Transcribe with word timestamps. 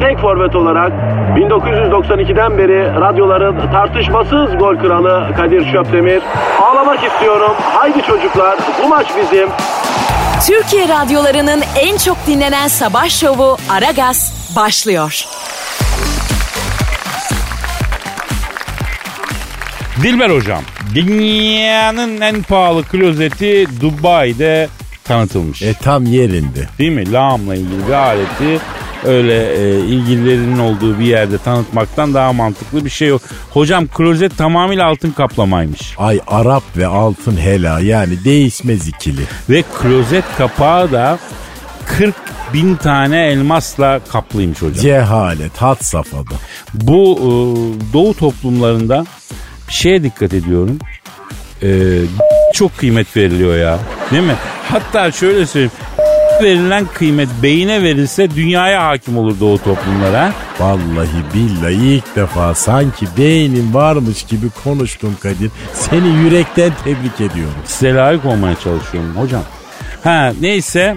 tek 0.00 0.18
forvet 0.18 0.56
olarak 0.56 0.92
1992'den 1.36 2.58
beri 2.58 3.00
radyoların 3.00 3.70
tartışmasız 3.72 4.58
gol 4.58 4.76
kralı 4.76 5.34
Kadir 5.36 5.72
Şöpdemir. 5.72 6.22
Ağlamak 6.62 7.04
istiyorum. 7.04 7.52
Haydi 7.74 8.02
çocuklar 8.02 8.58
bu 8.84 8.88
maç 8.88 9.06
bizim. 9.16 9.48
Türkiye 10.46 10.88
radyolarının 10.88 11.62
en 11.80 11.96
çok 11.96 12.16
dinlenen 12.26 12.68
sabah 12.68 13.08
şovu 13.08 13.56
Aragaz 13.70 14.52
başlıyor. 14.56 15.24
Dilber 20.02 20.30
hocam, 20.30 20.62
dünyanın 20.94 22.20
en 22.20 22.42
pahalı 22.42 22.82
klozeti 22.82 23.66
Dubai'de 23.80 24.68
tanıtılmış. 25.04 25.62
E 25.62 25.74
tam 25.74 26.04
yerinde. 26.04 26.68
Değil 26.78 26.92
mi? 26.92 27.12
Lağımla 27.12 27.54
ilgili 27.54 27.88
bir 27.88 27.92
aleti 27.92 28.60
öyle 29.04 29.52
e, 29.56 29.78
ilgililerinin 29.78 30.58
olduğu 30.58 30.98
bir 30.98 31.04
yerde 31.04 31.38
tanıtmaktan 31.38 32.14
daha 32.14 32.32
mantıklı 32.32 32.84
bir 32.84 32.90
şey 32.90 33.08
yok. 33.08 33.22
Hocam 33.50 33.86
klozet 33.86 34.38
tamamıyla 34.38 34.86
altın 34.86 35.10
kaplamaymış. 35.10 35.94
Ay 35.98 36.20
Arap 36.26 36.62
ve 36.76 36.86
altın 36.86 37.36
hela 37.36 37.80
yani 37.80 38.24
değişmez 38.24 38.88
ikili. 38.88 39.22
Ve 39.50 39.62
klozet 39.62 40.24
kapağı 40.38 40.92
da 40.92 41.18
40 41.86 42.14
bin 42.54 42.76
tane 42.76 43.26
elmasla 43.26 44.00
kaplıymış 44.12 44.62
hocam. 44.62 44.82
Cehalet 44.82 45.56
had 45.56 45.76
safhada. 45.80 46.34
Bu 46.74 47.18
e, 47.18 47.28
doğu 47.92 48.14
toplumlarında 48.14 49.06
bir 49.68 49.72
şeye 49.72 50.02
dikkat 50.02 50.34
ediyorum. 50.34 50.78
E, 51.62 51.68
çok 52.54 52.78
kıymet 52.78 53.16
veriliyor 53.16 53.56
ya. 53.56 53.78
Değil 54.10 54.22
mi? 54.22 54.36
Hatta 54.68 55.12
şöyle 55.12 55.46
söyleyeyim. 55.46 55.72
Verilen 56.42 56.86
kıymet 56.94 57.28
beyine 57.42 57.82
verilse 57.82 58.30
dünyaya 58.30 58.86
hakim 58.86 59.18
olur 59.18 59.40
doğu 59.40 59.58
toplumlara. 59.58 60.32
Vallahi 60.60 61.34
billahi 61.34 61.74
ilk 61.74 62.16
defa 62.16 62.54
sanki 62.54 63.06
beynin 63.18 63.74
varmış 63.74 64.22
gibi 64.22 64.46
konuştun 64.64 65.14
Kadir. 65.22 65.50
Seni 65.74 66.08
yürekten 66.08 66.72
tebrik 66.84 67.20
ediyorum. 67.20 67.54
Size 67.64 67.94
layık 67.94 68.24
olmaya 68.24 68.54
çalışıyorum 68.54 69.16
hocam. 69.16 69.42
Ha 70.04 70.32
neyse 70.40 70.96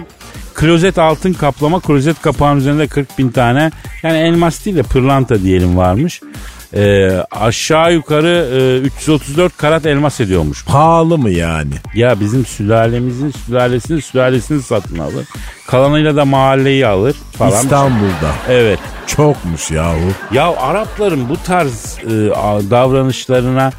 klozet 0.54 0.98
altın 0.98 1.32
kaplama 1.32 1.80
klozet 1.80 2.22
kapağının 2.22 2.60
üzerinde 2.60 2.86
40 2.86 3.18
bin 3.18 3.28
tane 3.28 3.70
yani 4.02 4.18
elmas 4.18 4.64
değil 4.64 4.76
de 4.76 4.82
pırlanta 4.82 5.42
diyelim 5.42 5.76
varmış. 5.76 6.20
Ee, 6.74 7.10
aşağı 7.30 7.92
yukarı 7.92 8.48
e, 8.84 8.86
334 8.86 9.56
karat 9.56 9.86
elmas 9.86 10.20
ediyormuş. 10.20 10.64
Pahalı 10.64 11.18
mı 11.18 11.30
yani? 11.30 11.74
Ya 11.94 12.20
bizim 12.20 12.46
sülalemizin 12.46 13.30
sülalesini 13.30 14.02
sülalesini 14.02 14.62
satın 14.62 14.98
alır. 14.98 15.26
Kalanıyla 15.66 16.16
da 16.16 16.24
mahalleyi 16.24 16.86
alır 16.86 17.16
falan. 17.32 17.62
İstanbul'da. 17.64 18.32
Evet. 18.48 18.78
Çokmuş 19.06 19.70
yahu. 19.70 19.98
Ya 20.32 20.56
Arapların 20.56 21.28
bu 21.28 21.36
tarz 21.36 21.98
e, 22.04 22.10
davranışlarına 22.70 23.72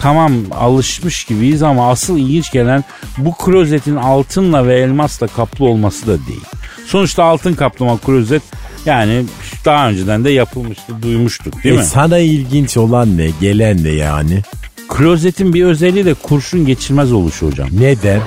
tamam 0.00 0.32
alışmış 0.60 1.24
gibiyiz 1.24 1.62
ama 1.62 1.90
asıl 1.90 2.18
ilginç 2.18 2.52
gelen 2.52 2.84
bu 3.18 3.34
klozetin 3.34 3.96
altınla 3.96 4.66
ve 4.66 4.78
elmasla 4.80 5.26
kaplı 5.26 5.64
olması 5.64 6.06
da 6.06 6.26
değil. 6.26 6.44
Sonuçta 6.86 7.24
altın 7.24 7.54
kaplama 7.54 7.98
klozet 7.98 8.42
yani 8.86 9.24
daha 9.64 9.88
önceden 9.88 10.24
de 10.24 10.30
yapılmıştı, 10.30 10.92
duymuştuk 11.02 11.64
değil 11.64 11.74
e 11.74 11.78
mi? 11.78 11.84
Sana 11.84 12.18
ilginç 12.18 12.76
olan 12.76 13.18
ne? 13.18 13.30
Gelen 13.40 13.84
ne 13.84 13.90
yani? 13.90 14.42
Klozetin 14.88 15.54
bir 15.54 15.64
özelliği 15.64 16.04
de 16.04 16.14
kurşun 16.14 16.66
geçirmez 16.66 17.12
oluşu 17.12 17.46
hocam. 17.46 17.68
Neden? 17.80 18.20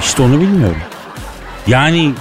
İşte 0.00 0.22
onu 0.22 0.40
bilmiyorum. 0.40 0.76
Yani 1.66 2.12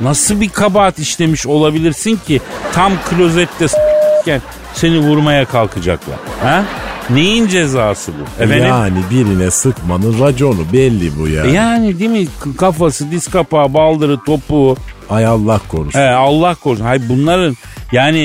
nasıl 0.00 0.40
bir 0.40 0.48
kabahat 0.48 0.98
işlemiş 0.98 1.46
olabilirsin 1.46 2.18
ki 2.26 2.40
tam 2.72 2.92
klozette 3.10 3.68
s**ken 3.68 4.42
seni 4.74 4.98
vurmaya 4.98 5.44
kalkacaklar. 5.44 6.16
Ha? 6.42 6.64
Neyin 7.10 7.48
cezası 7.48 8.12
bu? 8.12 8.42
Efendim? 8.42 8.66
Yani 8.66 8.98
birine 9.10 9.50
sıkmanın 9.50 10.20
raconu 10.20 10.72
belli 10.72 11.18
bu 11.18 11.28
ya. 11.28 11.44
Yani 11.44 11.98
değil 11.98 12.10
mi? 12.10 12.26
Kafası, 12.58 13.10
diz 13.10 13.28
kapağı, 13.28 13.74
baldırı, 13.74 14.18
topuğu. 14.26 14.76
Ay 15.10 15.26
Allah 15.26 15.60
korusun. 15.68 15.98
He, 16.00 16.10
Allah 16.10 16.54
korusun. 16.54 16.84
Hayır 16.84 17.02
bunların 17.08 17.56
yani 17.92 18.18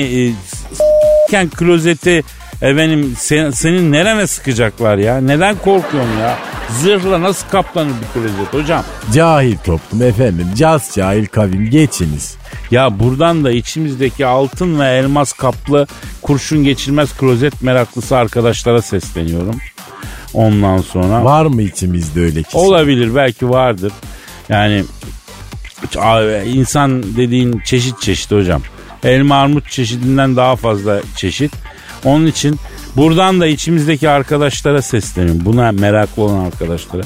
e, 1.32 1.48
klozeti 1.48 2.24
efendim 2.62 3.14
sen, 3.18 3.50
senin 3.50 3.92
nerene 3.92 4.26
sıkacaklar 4.26 4.98
ya? 4.98 5.20
Neden 5.20 5.54
korkuyorsun 5.56 6.18
ya? 6.20 6.36
Zırhla 6.82 7.22
nasıl 7.22 7.48
kaplanır 7.48 7.90
bir 7.90 8.20
klozet 8.20 8.54
hocam? 8.54 8.84
Cahil 9.14 9.56
toplum 9.64 10.02
efendim. 10.02 10.46
Caz 10.56 10.90
cahil 10.94 11.26
kavim 11.26 11.70
geçiniz. 11.70 12.36
Ya 12.70 13.00
buradan 13.00 13.44
da 13.44 13.50
içimizdeki 13.50 14.26
altın 14.26 14.80
ve 14.80 14.86
elmas 14.88 15.32
kaplı 15.32 15.86
kurşun 16.22 16.64
geçirmez 16.64 17.16
klozet 17.16 17.62
meraklısı 17.62 18.16
arkadaşlara 18.16 18.82
sesleniyorum. 18.82 19.56
Ondan 20.34 20.78
sonra 20.78 21.24
Var 21.24 21.46
mı 21.46 21.62
içimizde 21.62 22.20
öyle 22.20 22.42
kişi? 22.42 22.56
olabilir 22.58 23.14
belki 23.14 23.48
vardır. 23.50 23.92
Yani 24.48 24.84
a- 25.98 26.42
insan 26.42 27.02
dediğin 27.16 27.60
çeşit 27.64 28.00
çeşit 28.00 28.32
hocam. 28.32 28.62
Elma 29.04 29.36
armut 29.36 29.70
çeşidinden 29.70 30.36
daha 30.36 30.56
fazla 30.56 31.00
çeşit. 31.16 31.52
Onun 32.04 32.26
için 32.26 32.56
buradan 32.96 33.40
da 33.40 33.46
içimizdeki 33.46 34.08
arkadaşlara 34.08 34.82
sesleniyorum. 34.82 35.44
Buna 35.44 35.72
meraklı 35.72 36.22
olan 36.22 36.44
arkadaşlara. 36.44 37.02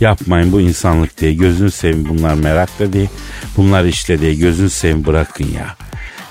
Yapmayın 0.00 0.52
bu 0.52 0.60
insanlık 0.60 1.18
diye. 1.20 1.34
Gözünü 1.34 1.70
sevin 1.70 2.08
bunlar 2.08 2.34
merak 2.34 2.78
da 2.78 2.92
değil. 2.92 3.08
Bunlar 3.56 3.84
işte 3.84 4.20
diye 4.20 4.34
gözünü 4.34 4.70
sevin 4.70 5.06
bırakın 5.06 5.46
ya. 5.56 5.76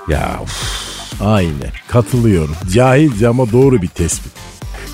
Ya 0.07 0.39
uf. 0.43 0.87
Aynen 1.21 1.71
katılıyorum. 1.87 2.55
Cahilce 2.73 3.27
ama 3.27 3.51
doğru 3.51 3.81
bir 3.81 3.87
tespit. 3.87 4.31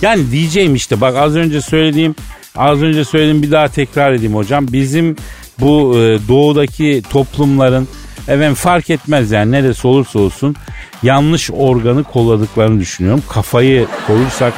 Yani 0.01 0.31
diyeceğim 0.31 0.75
işte 0.75 1.01
bak 1.01 1.15
az 1.15 1.35
önce 1.35 1.61
söylediğim 1.61 2.15
az 2.55 2.81
önce 2.81 3.05
söylediğim 3.05 3.41
bir 3.43 3.51
daha 3.51 3.67
tekrar 3.67 4.13
edeyim 4.13 4.35
hocam. 4.35 4.67
Bizim 4.71 5.15
bu 5.59 5.97
e, 5.97 6.27
doğudaki 6.27 7.03
toplumların 7.09 7.87
efendim 8.27 8.53
fark 8.53 8.89
etmez 8.89 9.31
yani 9.31 9.51
neresi 9.51 9.87
olursa 9.87 10.19
olsun 10.19 10.55
yanlış 11.03 11.51
organı 11.51 12.03
kolladıklarını 12.03 12.79
düşünüyorum. 12.79 13.23
Kafayı 13.29 13.87
korursak 14.07 14.53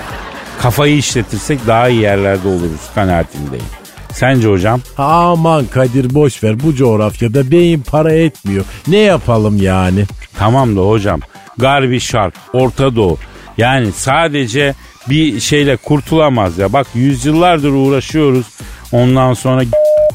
kafayı 0.61 0.97
işletirsek 0.97 1.67
daha 1.67 1.89
iyi 1.89 2.01
yerlerde 2.01 2.47
oluruz 2.47 2.89
kanaatindeyim. 2.95 3.65
Sence 4.11 4.47
hocam? 4.47 4.81
Aman 4.97 5.65
Kadir 5.65 6.13
boş 6.13 6.43
ver 6.43 6.63
bu 6.63 6.75
coğrafyada 6.75 7.51
beyin 7.51 7.81
para 7.81 8.13
etmiyor. 8.13 8.65
Ne 8.87 8.97
yapalım 8.97 9.57
yani? 9.57 10.05
Tamam 10.37 10.75
da 10.75 10.81
hocam. 10.81 11.19
Garbi 11.57 11.99
Şark, 11.99 12.33
Orta 12.53 12.95
Doğu. 12.95 13.17
Yani 13.57 13.91
sadece 13.91 14.73
bir 15.09 15.39
şeyle 15.39 15.75
kurtulamaz 15.77 16.57
ya. 16.57 16.73
Bak 16.73 16.87
yüzyıllardır 16.95 17.71
uğraşıyoruz. 17.71 18.45
Ondan 18.91 19.33
sonra 19.33 19.63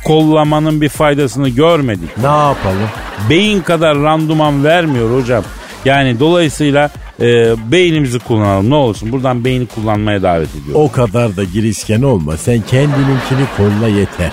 kollamanın 0.05 0.81
bir 0.81 0.89
faydasını 0.89 1.49
görmedik. 1.49 2.19
Ne 2.19 2.27
yapalım? 2.27 2.89
Beyin 3.31 3.61
kadar 3.61 3.99
randuman 3.99 4.65
vermiyor 4.65 5.21
hocam. 5.21 5.45
Yani 5.85 6.21
dolayısıyla 6.21 6.91
e, 7.21 7.55
beynimizi 7.73 8.19
kullanalım 8.19 8.71
ne 8.71 8.75
olursun. 8.75 9.13
Buradan 9.13 9.45
beyni 9.45 9.67
kullanmaya 9.67 10.23
davet 10.23 10.49
ediyorum. 10.55 10.83
O 10.83 10.93
kadar 10.93 11.37
da 11.37 11.45
girişken 11.45 12.03
olma. 12.03 12.37
Sen 12.37 12.61
kendininkini 12.61 13.45
kolla 13.57 13.89
yeter. 13.89 14.33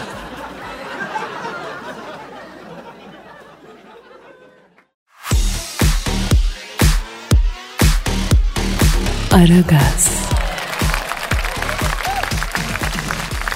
Aragaz, 9.32 10.10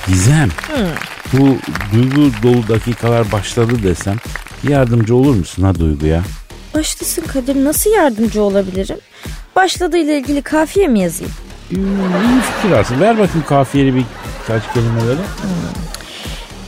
Gizem. 0.07 0.49
Bu 1.33 1.57
duygu 1.93 2.31
dolu 2.43 2.67
dakikalar 2.67 3.31
başladı 3.31 3.83
desem 3.83 4.15
yardımcı 4.69 5.15
olur 5.15 5.35
musun 5.35 5.63
ha 5.63 5.75
duyguya? 5.75 6.21
Başlasın 6.75 7.21
Kadir 7.21 7.63
nasıl 7.65 7.89
yardımcı 7.91 8.41
olabilirim? 8.43 8.97
Başladığıyla 9.55 10.13
ilgili 10.13 10.41
kafiye 10.41 10.87
mi 10.87 10.99
yazayım? 10.99 11.33
iyi 11.71 12.41
fikir 12.41 12.75
aslında. 12.75 12.99
Ver 12.99 13.19
bakayım 13.19 13.45
kafiyeli 13.49 13.95
bir 13.95 14.03
kaç 14.47 14.73
kelimeleri. 14.73 15.19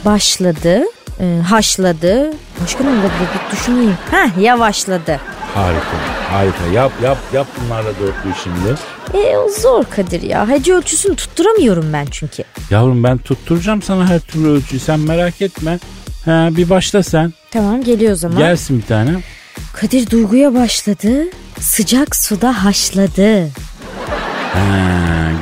Başladı, 0.06 0.82
e, 1.20 1.42
haşladı. 1.50 2.34
Başka 2.64 2.84
ne 2.84 2.90
olabilir 2.90 3.10
bir 3.12 3.58
düşüneyim. 3.58 3.98
Heh 4.12 4.42
yavaşladı. 4.42 5.20
Harika. 5.56 5.98
Harika. 6.32 6.66
Yap 6.74 6.92
yap 7.04 7.18
yap 7.34 7.48
bunlarla 7.62 7.90
dörtlüyü 7.90 8.36
şimdi. 8.44 8.76
E 9.26 9.38
o 9.38 9.50
zor 9.50 9.84
Kadir 9.84 10.22
ya. 10.22 10.50
Hece 10.50 10.74
ölçüsünü 10.74 11.16
tutturamıyorum 11.16 11.94
ben 11.94 12.06
çünkü. 12.12 12.44
Yavrum 12.70 13.04
ben 13.04 13.18
tutturacağım 13.18 13.82
sana 13.82 14.08
her 14.10 14.20
türlü 14.20 14.48
ölçüyü. 14.50 14.80
Sen 14.80 15.00
merak 15.00 15.42
etme. 15.42 15.80
Ha, 16.26 16.50
bir 16.52 16.70
başla 16.70 17.04
sen. 17.04 17.34
Tamam 17.52 17.84
geliyor 17.84 18.12
o 18.12 18.16
zaman. 18.16 18.38
Gelsin 18.38 18.78
bir 18.82 18.86
tane. 18.88 19.12
Kadir 19.74 20.10
duyguya 20.10 20.54
başladı. 20.54 21.24
Sıcak 21.60 22.16
suda 22.16 22.64
haşladı. 22.66 23.44
Ha, 24.54 24.60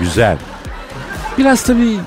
güzel. 0.02 0.38
Biraz 1.38 1.63
tabii 1.63 1.98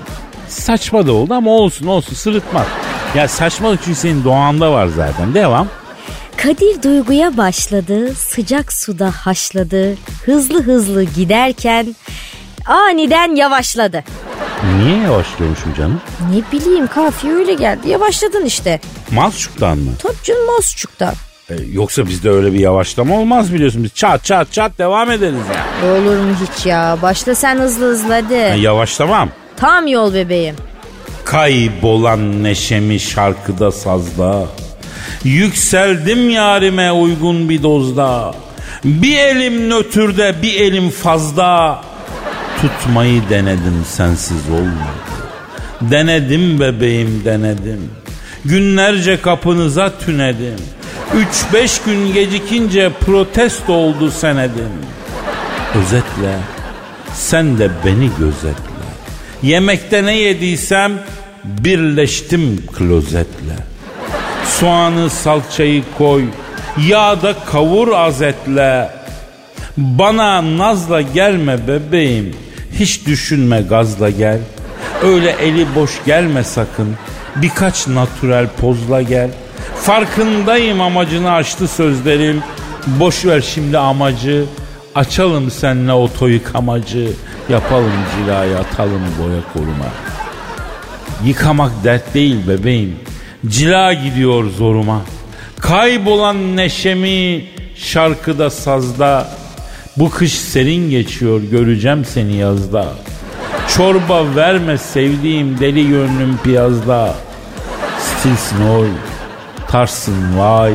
saçma 0.48 1.06
da 1.06 1.12
oldu 1.12 1.34
ama 1.34 1.50
olsun 1.50 1.86
olsun 1.86 2.14
sırıtmaz. 2.14 2.66
Ya 3.14 3.28
saçmalık 3.28 3.80
çünkü 3.84 3.98
senin 3.98 4.24
doğanda 4.24 4.72
var 4.72 4.86
zaten. 4.86 5.34
Devam. 5.34 5.68
Kadir 6.44 6.82
duyguya 6.82 7.36
başladı. 7.36 8.14
Sıcak 8.14 8.72
suda 8.72 9.10
haşladı. 9.10 9.94
Hızlı 10.24 10.62
hızlı 10.62 11.02
giderken 11.02 11.94
aniden 12.66 13.34
yavaşladı. 13.34 14.04
Niye 14.78 14.96
yavaşlıyormuşum 14.96 15.74
canım? 15.74 16.00
Ne 16.34 16.58
bileyim 16.58 16.86
kafiye 16.86 17.34
öyle 17.34 17.54
geldi. 17.54 17.88
Yavaşladın 17.88 18.44
işte. 18.44 18.80
Mazçuk'tan 19.10 19.78
mı? 19.78 19.90
Tabii 19.98 20.22
canım 20.24 20.46
Mosçuk'ta. 20.46 21.14
E, 21.50 21.54
yoksa 21.72 22.06
bizde 22.06 22.30
öyle 22.30 22.52
bir 22.52 22.58
yavaşlama 22.60 23.18
olmaz 23.18 23.52
biliyorsun. 23.54 23.84
Biz 23.84 23.94
çat 23.94 24.24
çat 24.24 24.52
çat 24.52 24.78
devam 24.78 25.10
ederiz 25.10 25.42
yani. 25.54 25.92
Olur 25.92 26.16
mu 26.16 26.34
hiç 26.42 26.66
ya? 26.66 26.98
Başla 27.02 27.34
sen 27.34 27.58
hızlı 27.58 27.90
hızlı 27.90 28.12
hadi. 28.12 28.36
Ha, 28.38 28.54
yavaşlamam. 28.54 29.28
Tam 29.56 29.86
yol 29.86 30.14
bebeğim. 30.14 30.56
Kaybolan 31.24 32.44
neşemi 32.44 33.00
şarkıda 33.00 33.72
sazda 33.72 34.46
Yükseldim 35.24 36.30
yarime 36.30 36.92
uygun 36.92 37.48
bir 37.48 37.62
dozda. 37.62 38.34
Bir 38.84 39.18
elim 39.18 39.70
nötrde 39.70 40.34
bir 40.42 40.60
elim 40.60 40.90
fazda. 40.90 41.80
Tutmayı 42.60 43.22
denedim 43.30 43.84
sensiz 43.88 44.50
olmadı. 44.50 45.04
Denedim 45.80 46.60
bebeğim 46.60 47.22
denedim. 47.24 47.90
Günlerce 48.44 49.20
kapınıza 49.20 49.98
tünedim. 49.98 50.56
Üç 51.14 51.54
beş 51.54 51.80
gün 51.82 52.12
gecikince 52.12 52.90
protesto 53.00 53.72
oldu 53.72 54.10
senedim. 54.10 54.72
Özetle 55.74 56.38
sen 57.14 57.58
de 57.58 57.70
beni 57.86 58.10
gözetle. 58.18 58.74
Yemekte 59.42 60.04
ne 60.04 60.16
yediysem 60.16 60.92
birleştim 61.44 62.62
klozetle. 62.78 63.73
Soğanı 64.60 65.10
salçayı 65.10 65.82
koy, 65.98 66.24
yağda 66.88 67.34
kavur 67.46 67.92
azetle. 67.92 68.90
Bana 69.76 70.58
nazla 70.58 71.00
gelme 71.00 71.68
bebeğim, 71.68 72.36
hiç 72.72 73.06
düşünme 73.06 73.62
gazla 73.62 74.10
gel. 74.10 74.38
Öyle 75.02 75.30
eli 75.30 75.74
boş 75.74 75.90
gelme 76.06 76.44
sakın, 76.44 76.94
birkaç 77.36 77.86
natürel 77.86 78.46
pozla 78.60 79.02
gel. 79.02 79.30
Farkındayım 79.76 80.80
amacını 80.80 81.32
aştı 81.32 81.68
sözlerim, 81.68 82.42
boş 82.86 83.24
ver 83.24 83.40
şimdi 83.40 83.78
amacı. 83.78 84.44
Açalım 84.94 85.50
senle 85.50 85.92
oto 85.92 86.26
yıkamacı, 86.26 87.10
yapalım 87.48 87.92
cilayı 88.16 88.58
atalım 88.58 89.02
boya 89.22 89.40
koruma. 89.52 89.88
Yıkamak 91.24 91.84
dert 91.84 92.14
değil 92.14 92.48
bebeğim. 92.48 92.96
Cila 93.48 93.92
gidiyor 93.92 94.44
zoruma. 94.50 95.02
Kaybolan 95.60 96.56
neşemi 96.56 97.44
şarkıda 97.76 98.50
sazda. 98.50 99.28
Bu 99.96 100.10
kış 100.10 100.32
serin 100.32 100.90
geçiyor 100.90 101.40
göreceğim 101.42 102.04
seni 102.04 102.36
yazda. 102.36 102.86
Çorba 103.76 104.36
verme 104.36 104.78
sevdiğim 104.78 105.60
deli 105.60 105.88
gönlüm 105.88 106.38
piyazda. 106.44 107.14
Stilsin 107.98 108.68
oy, 108.68 108.88
tarsın 109.68 110.38
vay. 110.38 110.74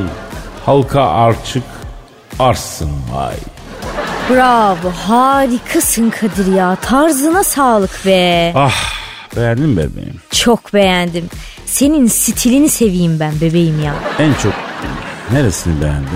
Halka 0.66 1.04
arçık, 1.04 1.63
arsın 2.39 2.92
vay. 3.13 3.36
Bravo 4.30 4.92
harikasın 5.07 6.10
Kadir 6.10 6.54
ya. 6.56 6.75
Tarzına 6.75 7.44
sağlık 7.44 8.06
be. 8.06 8.54
Ah 8.56 8.94
beğendin 9.36 9.69
mi 9.69 9.77
bebeğim? 9.77 10.21
Çok 10.31 10.74
beğendim. 10.74 11.30
Senin 11.71 12.07
stilini 12.07 12.69
seveyim 12.69 13.19
ben 13.19 13.42
bebeğim 13.42 13.83
ya. 13.83 13.95
En 14.19 14.33
çok 14.33 14.54
neresini 15.31 15.81
beğendin? 15.81 16.10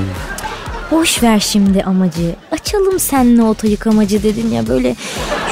Boş 0.91 1.23
ver 1.23 1.39
şimdi 1.39 1.83
amacı. 1.83 2.35
Açalım 2.51 2.99
seninle 2.99 3.41
oto 3.43 3.67
yıkamacı 3.67 4.23
dedin 4.23 4.51
ya 4.51 4.67
böyle 4.67 4.95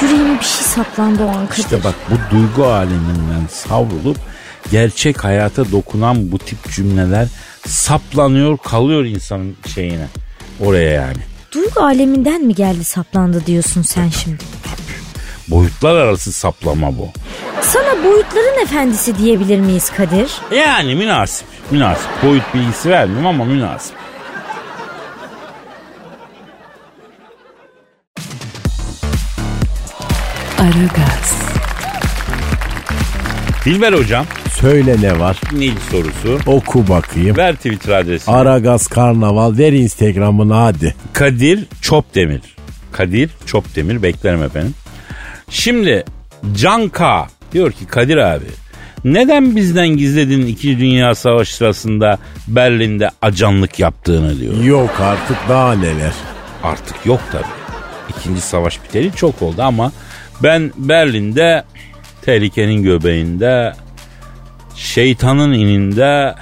yüreğime 0.02 0.38
bir 0.40 0.44
şey 0.44 0.64
saplandı 0.66 1.24
o 1.24 1.28
an 1.28 1.46
Kadir. 1.46 1.62
İşte 1.62 1.84
bak 1.84 1.94
bu 2.10 2.36
duygu 2.36 2.64
aleminden 2.66 3.46
savrulup 3.50 4.16
gerçek 4.70 5.24
hayata 5.24 5.72
dokunan 5.72 6.32
bu 6.32 6.38
tip 6.38 6.72
cümleler 6.72 7.28
saplanıyor 7.66 8.58
kalıyor 8.58 9.04
insanın 9.04 9.56
şeyine. 9.74 10.06
Oraya 10.60 10.90
yani. 10.92 11.18
Duygu 11.52 11.80
aleminden 11.80 12.42
mi 12.42 12.54
geldi 12.54 12.84
saplandı 12.84 13.46
diyorsun 13.46 13.82
sen 13.82 14.08
şimdi? 14.08 14.44
Boyutlar 15.48 15.94
arası 15.94 16.32
saplama 16.32 16.98
bu. 16.98 17.08
Sana 17.62 18.04
boyutların 18.04 18.62
efendisi 18.62 19.18
diyebilir 19.18 19.60
miyiz 19.60 19.90
Kadir? 19.96 20.30
Yani 20.56 20.94
münasip. 20.94 21.46
Münasip. 21.70 22.08
Boyut 22.22 22.54
bilgisi 22.54 22.90
vermiyorum 22.90 23.26
ama 23.26 23.44
münasip. 23.44 23.94
Aragaz, 30.58 31.42
Dilber 33.64 33.92
hocam 33.92 34.26
Söyle 34.60 34.96
ne 35.00 35.18
var? 35.18 35.40
ilk 35.60 35.78
sorusu. 35.90 36.38
Oku 36.46 36.88
bakayım. 36.88 37.36
Ver 37.36 37.54
Twitter 37.56 37.92
adresini. 37.92 38.34
Aragaz 38.34 38.86
Karnaval 38.88 39.58
ver 39.58 39.72
Instagram'ını 39.72 40.54
hadi. 40.54 40.94
Kadir 41.12 41.64
Çopdemir. 41.80 42.40
Kadir 42.92 43.30
Çopdemir 43.46 44.02
beklerim 44.02 44.42
efendim. 44.42 44.74
Şimdi 45.50 46.04
Can 46.56 46.88
K 46.88 47.26
diyor 47.52 47.72
ki 47.72 47.86
Kadir 47.86 48.16
abi 48.16 48.46
neden 49.04 49.56
bizden 49.56 49.88
gizledin 49.88 50.46
2. 50.46 50.78
Dünya 50.78 51.14
Savaşı 51.14 51.54
sırasında 51.56 52.18
Berlin'de 52.48 53.10
acanlık 53.22 53.78
yaptığını 53.78 54.40
diyor. 54.40 54.54
Yok 54.64 55.00
artık 55.00 55.36
daha 55.48 55.74
neler. 55.74 56.12
Artık 56.62 57.06
yok 57.06 57.20
tabi. 57.32 57.44
İkinci 58.08 58.40
savaş 58.40 58.84
biteli 58.84 59.12
çok 59.16 59.42
oldu 59.42 59.62
ama 59.62 59.92
ben 60.42 60.72
Berlin'de 60.76 61.64
tehlikenin 62.24 62.82
göbeğinde 62.82 63.72
şeytanın 64.76 65.52
ininde 65.52 66.34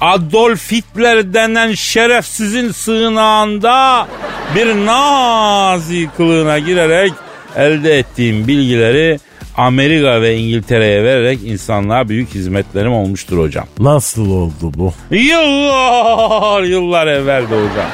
Adolf 0.00 0.72
Hitler 0.72 1.34
denen 1.34 1.72
şerefsizin 1.72 2.72
sığınağında 2.72 4.08
bir 4.54 4.86
nazi 4.86 6.08
kılığına 6.16 6.58
girerek 6.58 7.12
elde 7.56 7.98
ettiğim 7.98 8.48
bilgileri 8.48 9.18
Amerika 9.58 10.22
ve 10.22 10.36
İngiltere'ye 10.36 11.04
vererek 11.04 11.38
insanlığa 11.44 12.08
büyük 12.08 12.34
hizmetlerim 12.34 12.92
olmuştur 12.92 13.38
hocam. 13.38 13.66
Nasıl 13.78 14.30
oldu 14.30 14.72
bu? 14.74 14.92
Yıllar 15.10 16.62
yıllar 16.62 17.06
evveldi 17.06 17.46
hocam. 17.46 17.90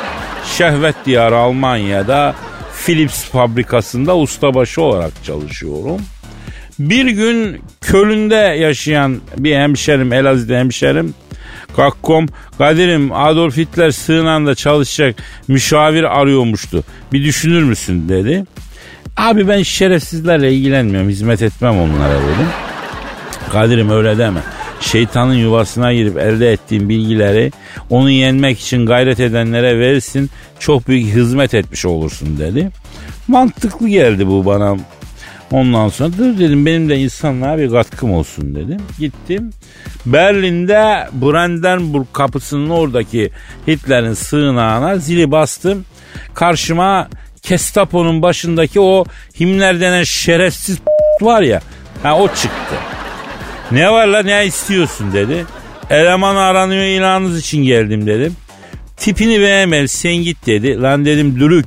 Şehvet 0.58 0.94
diyarı 1.06 1.36
Almanya'da 1.36 2.34
Philips 2.86 3.24
fabrikasında 3.24 4.16
ustabaşı 4.16 4.82
olarak 4.82 5.12
çalışıyorum. 5.24 6.00
Bir 6.78 7.06
gün 7.06 7.60
Köln'de 7.80 8.34
yaşayan 8.34 9.20
bir 9.38 9.56
hemşerim, 9.56 10.12
Elazığ'da 10.12 10.54
hemşerim 10.54 11.14
Kakkom, 11.76 12.28
Kadir'im 12.58 13.12
Adolf 13.12 13.56
Hitler 13.56 13.90
sığınanda 13.90 14.54
çalışacak 14.54 15.16
müşavir 15.48 16.20
arıyormuştu. 16.20 16.84
Bir 17.12 17.24
düşünür 17.24 17.62
müsün 17.62 18.08
dedi. 18.08 18.44
Abi 19.16 19.48
ben 19.48 19.62
şerefsizlerle 19.62 20.52
ilgilenmiyorum, 20.52 21.08
hizmet 21.08 21.42
etmem 21.42 21.80
onlara 21.80 22.14
dedim. 22.14 22.48
Kadir'im 23.52 23.90
öyle 23.90 24.18
deme. 24.18 24.40
Şeytanın 24.80 25.34
yuvasına 25.34 25.94
girip 25.94 26.18
elde 26.18 26.52
ettiğin 26.52 26.88
bilgileri 26.88 27.52
onu 27.90 28.10
yenmek 28.10 28.60
için 28.60 28.86
gayret 28.86 29.20
edenlere 29.20 29.78
verirsin. 29.78 30.30
Çok 30.58 30.88
büyük 30.88 31.06
hizmet 31.06 31.54
etmiş 31.54 31.86
olursun 31.86 32.38
dedi. 32.38 32.70
Mantıklı 33.28 33.88
geldi 33.88 34.26
bu 34.26 34.46
bana. 34.46 34.76
Ondan 35.50 35.88
sonra 35.88 36.10
dur 36.18 36.38
dedim 36.38 36.66
benim 36.66 36.88
de 36.88 36.98
insanlığa 36.98 37.58
bir 37.58 37.70
katkım 37.70 38.12
olsun 38.12 38.54
dedim. 38.54 38.80
Gittim. 38.98 39.50
Berlin'de 40.06 41.08
Brandenburg 41.12 42.06
kapısının 42.12 42.70
oradaki 42.70 43.30
Hitler'in 43.68 44.14
sığınağına 44.14 44.96
zili 44.96 45.30
bastım. 45.30 45.84
Karşıma 46.34 47.08
Kestapo'nun 47.44 48.22
başındaki 48.22 48.80
o 48.80 49.04
Himmler 49.40 49.80
denen 49.80 50.02
şerefsiz 50.02 50.78
var 51.20 51.42
ya. 51.42 51.60
Ha 52.02 52.18
o 52.18 52.28
çıktı. 52.28 52.74
Ne 53.70 53.90
var 53.90 54.06
la 54.06 54.22
ne 54.22 54.46
istiyorsun 54.46 55.12
dedi. 55.12 55.46
Eleman 55.90 56.36
aranıyor 56.36 56.82
ilanınız 56.82 57.38
için 57.38 57.62
geldim 57.62 58.06
dedim. 58.06 58.36
Tipini 58.96 59.40
beğenmedi 59.40 59.88
sen 59.88 60.14
git 60.14 60.46
dedi. 60.46 60.82
Lan 60.82 61.04
dedim 61.04 61.40
dürük. 61.40 61.66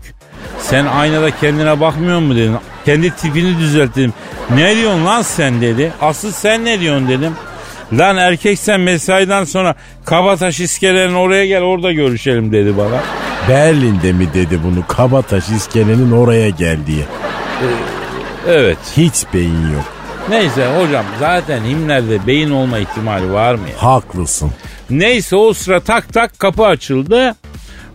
Sen 0.60 0.86
aynada 0.86 1.32
kendine 1.32 1.80
bakmıyor 1.80 2.20
mu 2.20 2.36
dedim. 2.36 2.54
Kendi 2.86 3.12
tipini 3.16 3.60
düzelt 3.60 3.96
dedim. 3.96 4.14
Ne 4.56 4.76
diyorsun 4.76 5.06
lan 5.06 5.22
sen 5.22 5.62
dedi. 5.62 5.92
Asıl 6.02 6.32
sen 6.32 6.66
ne 6.66 6.80
diyorsun 6.80 7.08
dedim. 7.10 7.34
Lan 7.94 8.18
erkek 8.18 8.60
sen 8.60 8.80
mesaiden 8.82 9.44
sonra 9.44 9.76
Kabataş 10.06 10.60
iskelenin 10.60 11.14
oraya 11.14 11.46
gel 11.46 11.62
orada 11.62 11.92
görüşelim 11.92 12.52
dedi 12.52 12.78
bana. 12.78 13.04
Berlin'de 13.50 14.14
mi 14.14 14.28
dedi 14.34 14.60
bunu 14.64 14.88
Kabataş 14.88 15.50
iskelenin 15.50 16.12
oraya 16.12 16.50
gel 16.50 16.78
diye. 16.88 17.06
Evet. 18.48 18.78
Hiç 18.98 19.14
beyin 19.34 19.72
yok. 19.74 19.94
Neyse 20.30 20.68
hocam 20.80 21.06
zaten 21.20 21.64
Himmler'de 21.64 22.28
beyin 22.28 22.52
olma 22.52 22.78
ihtimali 22.80 23.32
var 23.34 23.56
mı 23.56 23.70
ya? 23.70 23.84
Haklısın. 23.84 24.52
Neyse 24.90 25.36
o 25.36 25.54
sıra 25.54 25.80
tak 25.80 26.14
tak 26.14 26.40
kapı 26.40 26.66
açıldı. 26.66 27.36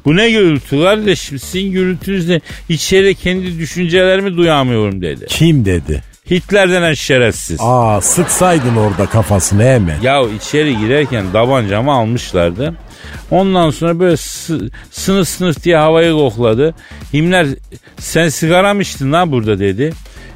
Bu 0.04 0.16
ne 0.16 0.30
gürültü 0.30 0.82
kardeşim 0.82 1.38
sizin 1.38 1.72
gürültünüzle 1.72 2.40
içeri 2.68 3.14
kendi 3.14 3.58
düşüncelerimi 3.58 4.37
duyamıyorum 4.37 5.02
dedi. 5.02 5.26
Kim 5.28 5.64
dedi? 5.64 6.02
Hitler 6.30 6.70
denen 6.70 6.94
şerefsiz. 6.94 7.56
Aa 7.60 8.00
sıksaydın 8.00 8.76
orada 8.76 9.06
kafasını 9.06 9.62
hemen. 9.64 10.00
Ya 10.02 10.22
içeri 10.22 10.78
girerken 10.78 11.24
tabancamı 11.32 11.92
almışlardı. 11.92 12.74
Ondan 13.30 13.70
sonra 13.70 14.00
böyle 14.00 14.16
sı- 14.16 14.70
sınıf 14.90 15.28
sınıf 15.28 15.64
diye 15.64 15.76
havayı 15.76 16.12
kokladı. 16.12 16.74
Himler 17.14 17.46
sen 17.98 18.28
sigara 18.28 18.74
mı 18.74 18.82
içtin 18.82 19.12
lan 19.12 19.32
burada 19.32 19.58
dedi. 19.58 19.92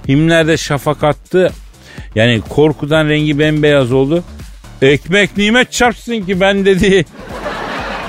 Himler 0.09 0.47
de 0.47 0.57
şafak 0.57 1.05
attı. 1.05 1.53
Yani 2.15 2.41
korkudan 2.49 3.09
rengi 3.09 3.39
bembeyaz 3.39 3.93
oldu. 3.93 4.25
Ekmek 4.83 5.37
nimet 5.37 5.73
çarpsın 5.73 6.21
ki 6.21 6.41
ben 6.41 6.65
dedi. 6.65 7.05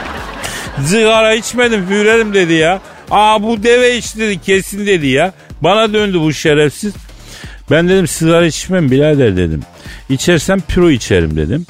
Sigara 0.86 1.34
içmedim 1.34 1.86
Führerim 1.88 2.34
dedi 2.34 2.54
ya. 2.54 2.82
Aa 3.12 3.44
bu 3.44 3.64
deve 3.64 3.98
içti 3.98 4.20
dedi 4.20 4.42
kesin 4.42 4.86
dedi 4.88 5.08
ya. 5.08 5.34
Bana 5.62 5.94
döndü 5.94 6.20
bu 6.20 6.34
şerefsiz. 6.34 6.94
Ben 7.72 7.90
dedim 7.90 8.08
sigara 8.08 8.46
içmem 8.46 8.92
birader 8.92 9.38
dedim. 9.38 9.62
İçersem 10.10 10.60
püro 10.60 10.90
içerim 10.90 11.36
dedim. 11.36 11.66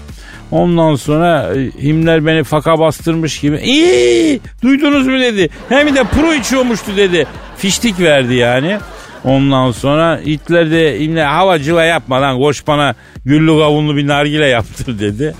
Ondan 0.51 0.95
sonra 0.95 1.55
e, 1.55 1.71
Himler 1.81 2.25
beni 2.25 2.43
faka 2.43 2.79
bastırmış 2.79 3.39
gibi. 3.39 3.57
İyi 3.57 4.39
duydunuz 4.63 5.07
mu 5.07 5.19
dedi. 5.19 5.49
Hem 5.69 5.95
de 5.95 6.03
pro 6.03 6.33
içiyormuştu 6.33 6.97
dedi. 6.97 7.27
Fiştik 7.57 7.99
verdi 7.99 8.33
yani. 8.33 8.77
Ondan 9.23 9.71
sonra 9.71 10.19
Hitler 10.25 10.71
de 10.71 10.99
Himler 10.99 11.25
havacıla 11.25 11.83
yapma 11.83 12.21
lan 12.21 12.37
koş 12.39 12.67
bana 12.67 12.95
güllü 13.25 13.47
kavunlu 13.47 13.95
bir 13.95 14.07
nargile 14.07 14.47
yaptır 14.47 14.99
dedi. 14.99 15.35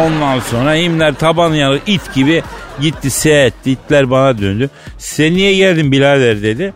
Ondan 0.00 0.40
sonra 0.40 0.74
Himler 0.74 1.14
taban 1.14 1.54
yanı 1.54 1.78
it 1.86 2.14
gibi 2.14 2.42
gitti 2.80 3.10
seyretti. 3.10 3.70
Hitler 3.70 4.10
bana 4.10 4.38
döndü. 4.38 4.70
Sen 4.98 5.34
niye 5.34 5.54
geldin 5.54 5.92
birader 5.92 6.42
dedi. 6.42 6.74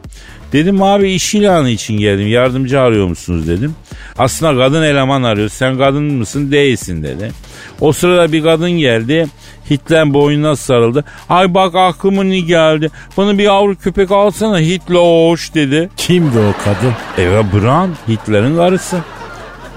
Dedim 0.53 0.83
abi 0.83 1.13
iş 1.13 1.35
ilanı 1.35 1.71
için 1.71 1.95
geldim. 1.99 2.29
Yardımcı 2.29 2.81
arıyor 2.81 3.07
musunuz 3.07 3.49
dedim. 3.49 3.75
Aslında 4.19 4.65
kadın 4.65 4.83
eleman 4.83 5.23
arıyor. 5.23 5.49
Sen 5.49 5.79
kadın 5.79 6.03
mısın? 6.05 6.53
Değilsin 6.53 7.03
dedi. 7.03 7.33
O 7.81 7.93
sırada 7.93 8.33
bir 8.33 8.43
kadın 8.43 8.71
geldi. 8.71 9.27
Hitler 9.71 10.15
boynuna 10.15 10.57
sarıldı. 10.57 11.05
Ay 11.29 11.55
bak 11.55 11.75
aklımın 11.75 12.31
iyi 12.31 12.47
geldi. 12.47 12.91
Bana 13.17 13.39
bir 13.39 13.43
yavru 13.43 13.77
köpek 13.77 14.11
alsana 14.11 14.59
Hitler 14.59 15.29
hoş 15.31 15.55
dedi. 15.55 15.89
Kimdi 15.97 16.39
o 16.39 16.53
kadın? 16.65 16.95
Eva 17.19 17.45
Braun 17.53 17.95
Hitler'in 18.09 18.57
karısı. 18.57 18.99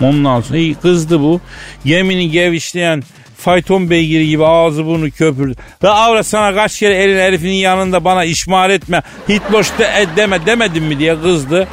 Ondan 0.01 0.41
sonra 0.41 0.57
iyi 0.57 0.75
kızdı 0.75 1.19
bu. 1.19 1.41
Gemini 1.85 2.31
gevişleyen 2.31 3.03
fayton 3.41 3.89
beygiri 3.89 4.27
gibi 4.27 4.45
ağzı 4.45 4.85
burnu 4.85 5.11
köpürdü. 5.11 5.55
La 5.83 5.93
avra 5.95 6.23
sana 6.23 6.55
kaç 6.55 6.79
kere 6.79 6.95
elin 6.95 7.17
herifinin 7.17 7.53
yanında 7.53 8.03
bana 8.05 8.23
işmar 8.23 8.69
etme. 8.69 9.01
Hitloş 9.29 9.79
de, 9.79 10.07
deme 10.15 10.45
demedim 10.45 10.85
mi 10.85 10.99
diye 10.99 11.21
kızdı. 11.21 11.67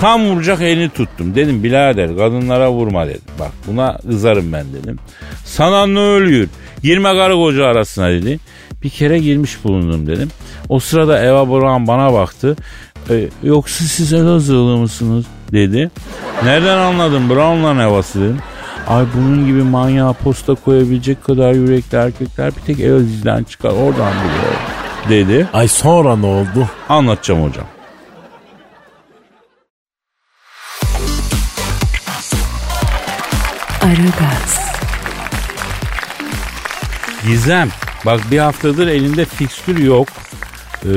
Tam 0.00 0.24
vuracak 0.24 0.60
elini 0.60 0.88
tuttum. 0.90 1.34
Dedim 1.34 1.62
birader 1.62 2.16
kadınlara 2.16 2.72
vurma 2.72 3.06
dedim. 3.06 3.20
Bak 3.38 3.52
buna 3.66 3.98
kızarım 3.98 4.52
ben 4.52 4.66
dedim. 4.72 4.98
Sana 5.44 5.86
ne 5.86 6.00
ölüyor? 6.00 6.48
Girme 6.82 7.12
karı 7.12 7.34
koca 7.34 7.66
arasına 7.66 8.10
dedi. 8.10 8.38
Bir 8.82 8.90
kere 8.90 9.18
girmiş 9.18 9.64
bulundum 9.64 10.06
dedim. 10.06 10.28
O 10.68 10.80
sırada 10.80 11.24
Eva 11.24 11.48
Braun 11.48 11.86
bana 11.86 12.12
baktı. 12.12 12.56
E, 13.10 13.28
yoksa 13.42 13.84
siz 13.84 14.12
Elazığlı 14.12 14.76
mısınız 14.76 15.24
dedi. 15.52 15.90
Nereden 16.44 16.78
anladın 16.78 17.30
Brown'la 17.30 17.82
Eva'sı 17.82 18.20
dedim. 18.20 18.38
Ay 18.90 19.04
bunun 19.16 19.46
gibi 19.46 19.62
manyağa 19.62 20.12
posta 20.12 20.54
koyabilecek 20.54 21.24
kadar 21.24 21.52
yürekli 21.52 21.98
erkekler 21.98 22.52
bir 22.56 22.60
tek 22.60 22.80
Elazığ'dan 22.80 23.44
çıkar 23.44 23.70
oradan 23.70 24.12
biliyorum 24.12 24.60
dedi. 25.08 25.48
Ay 25.52 25.68
sonra 25.68 26.16
ne 26.16 26.26
oldu? 26.26 26.68
Anlatacağım 26.88 27.42
hocam. 27.42 27.66
Aragaz, 33.82 34.74
Gizem 37.26 37.68
bak 38.06 38.20
bir 38.30 38.38
haftadır 38.38 38.86
elinde 38.86 39.24
fikstür 39.24 39.78
yok. 39.78 40.08
Ee, 40.84 40.88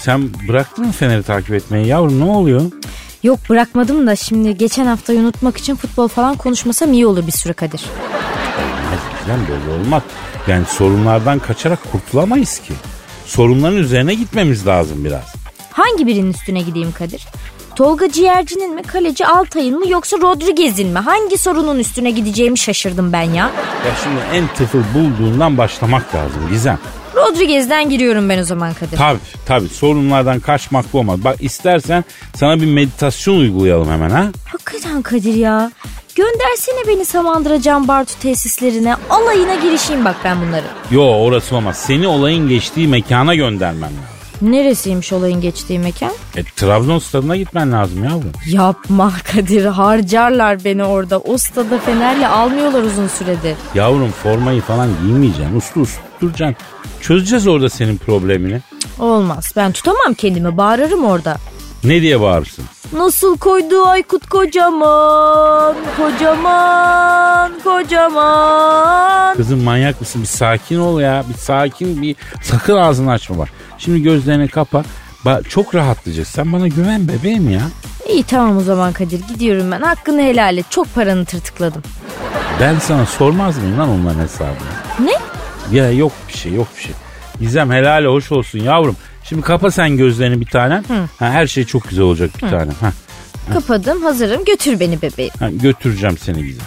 sen 0.00 0.30
bıraktın 0.48 0.86
mı 0.86 0.92
Fener'i 0.92 1.22
takip 1.22 1.54
etmeyi 1.54 1.86
yavrum 1.86 2.20
ne 2.20 2.24
oluyor? 2.24 2.62
Yok 3.22 3.38
bırakmadım 3.48 4.06
da 4.06 4.16
şimdi 4.16 4.56
geçen 4.58 4.86
haftayı 4.86 5.20
unutmak 5.20 5.56
için 5.56 5.76
futbol 5.76 6.08
falan 6.08 6.36
konuşmasam 6.36 6.92
iyi 6.92 7.06
olur 7.06 7.26
bir 7.26 7.32
süre 7.32 7.52
Kadir. 7.52 7.84
Olmaz 8.58 9.00
Gizem 9.20 9.40
böyle 9.48 9.80
olmaz. 9.82 10.02
Yani 10.48 10.64
sorunlardan 10.66 11.38
kaçarak 11.38 11.92
kurtulamayız 11.92 12.58
ki. 12.58 12.72
Sorunların 13.26 13.76
üzerine 13.76 14.14
gitmemiz 14.14 14.66
lazım 14.66 15.04
biraz. 15.04 15.34
Hangi 15.72 16.06
birinin 16.06 16.30
üstüne 16.32 16.60
gideyim 16.60 16.92
Kadir? 16.92 17.26
Tolga 17.76 18.12
Ciğerci'nin 18.12 18.74
mi, 18.74 18.82
kaleci 18.82 19.26
Altay'ın 19.26 19.78
mı 19.78 19.88
yoksa 19.88 20.16
Rodriguez'in 20.16 20.88
mi? 20.88 20.98
Hangi 20.98 21.38
sorunun 21.38 21.78
üstüne 21.78 22.10
gideceğimi 22.10 22.58
şaşırdım 22.58 23.12
ben 23.12 23.22
ya. 23.22 23.50
Ya 23.86 23.92
şimdi 24.02 24.20
en 24.32 24.54
tıfıl 24.54 24.82
bulduğundan 24.94 25.58
başlamak 25.58 26.14
lazım 26.14 26.48
Gizem. 26.50 26.78
Rodriguez'den 27.14 27.90
giriyorum 27.90 28.28
ben 28.28 28.38
o 28.38 28.44
zaman 28.44 28.74
Kadir. 28.74 28.96
Tabii 28.96 29.18
tabii 29.46 29.68
sorunlardan 29.68 30.40
kaçmak 30.40 30.92
bu 30.92 30.98
olmaz. 30.98 31.24
Bak 31.24 31.36
istersen 31.40 32.04
sana 32.34 32.60
bir 32.60 32.66
meditasyon 32.66 33.38
uygulayalım 33.38 33.90
hemen 33.90 34.10
ha. 34.10 34.26
Hakikaten 34.52 35.02
Kadir 35.02 35.34
ya. 35.34 35.70
Göndersene 36.14 36.88
beni 36.88 37.04
Samandıra 37.04 37.60
Can 37.60 37.88
Bartu 37.88 38.18
tesislerine. 38.22 38.94
Alayına 39.10 39.54
girişeyim 39.54 40.04
bak 40.04 40.16
ben 40.24 40.36
bunları. 40.46 40.64
Yo 40.90 41.02
orası 41.02 41.56
olmaz. 41.56 41.76
Seni 41.76 42.06
olayın 42.06 42.48
geçtiği 42.48 42.88
mekana 42.88 43.34
göndermem 43.34 43.82
lazım. 43.82 44.52
Neresiymiş 44.52 45.12
olayın 45.12 45.40
geçtiği 45.40 45.78
mekan? 45.78 46.12
E, 46.36 46.42
Trabzon 46.56 46.98
stadına 46.98 47.36
gitmen 47.36 47.72
lazım 47.72 48.04
yavrum. 48.04 48.32
Yapma 48.50 49.12
Kadir 49.32 49.64
harcarlar 49.64 50.64
beni 50.64 50.84
orada. 50.84 51.18
O 51.18 51.38
stada 51.38 51.78
Fener'le 51.78 52.28
almıyorlar 52.28 52.82
uzun 52.82 53.08
süredir. 53.08 53.56
Yavrum 53.74 54.10
formayı 54.22 54.60
falan 54.60 54.88
giymeyeceksin. 55.04 55.56
Uslu 55.56 55.80
uslu 55.80 56.02
duracaksın. 56.22 56.56
Çözeceğiz 57.00 57.46
orada 57.46 57.68
senin 57.68 57.96
problemini. 57.96 58.60
Olmaz 58.98 59.52
ben 59.56 59.72
tutamam 59.72 60.14
kendimi 60.14 60.56
bağırırım 60.56 61.04
orada. 61.04 61.36
Ne 61.84 62.02
diye 62.02 62.20
bağırırsın? 62.20 62.64
Nasıl 62.92 63.38
koydu 63.38 63.86
Aykut 63.86 64.26
kocaman, 64.28 65.74
kocaman, 65.96 67.52
kocaman. 67.64 69.36
Kızım 69.36 69.62
manyak 69.62 70.00
mısın? 70.00 70.22
Bir 70.22 70.26
sakin 70.26 70.78
ol 70.78 71.00
ya. 71.00 71.24
Bir 71.28 71.38
sakin 71.38 72.02
bir 72.02 72.16
sakın 72.42 72.76
ağzını 72.76 73.10
açma 73.10 73.38
bak. 73.38 73.48
Şimdi 73.78 74.02
gözlerini 74.02 74.48
kapa. 74.48 74.84
Bak, 75.24 75.50
çok 75.50 75.74
rahatlayacaksın. 75.74 76.32
Sen 76.34 76.52
bana 76.52 76.68
güven 76.68 77.08
bebeğim 77.08 77.50
ya. 77.50 77.60
İyi 78.08 78.22
tamam 78.22 78.56
o 78.56 78.60
zaman 78.60 78.92
Kadir 78.92 79.20
gidiyorum 79.28 79.70
ben. 79.70 79.80
Hakkını 79.80 80.22
helal 80.22 80.56
et. 80.58 80.66
Çok 80.70 80.94
paranı 80.94 81.24
tırtıkladım. 81.24 81.82
Ben 82.60 82.78
sana 82.78 83.06
sormaz 83.06 83.58
mıyım 83.58 83.78
lan 83.78 83.88
onların 83.88 84.20
hesabını? 84.20 84.56
Ne? 85.00 85.12
Ya 85.72 85.90
yok 85.92 86.12
bir 86.28 86.32
şey 86.38 86.52
yok 86.52 86.66
bir 86.76 86.82
şey. 86.82 86.92
Gizem 87.40 87.70
helal 87.70 88.04
hoş 88.04 88.32
olsun 88.32 88.58
yavrum. 88.58 88.96
Şimdi 89.24 89.42
kapa 89.42 89.70
sen 89.70 89.96
gözlerini 89.96 90.40
bir 90.40 90.46
tane. 90.46 90.74
Ha, 91.18 91.30
her 91.30 91.46
şey 91.46 91.64
çok 91.64 91.88
güzel 91.88 92.04
olacak 92.04 92.30
bir 92.42 92.48
tane. 92.50 92.72
Ha, 92.80 92.92
Kapadım 93.52 94.02
hazırım 94.02 94.44
götür 94.44 94.80
beni 94.80 95.02
bebeğim. 95.02 95.32
ha, 95.38 95.50
götüreceğim 95.50 96.18
seni 96.18 96.44
Gizem. 96.46 96.64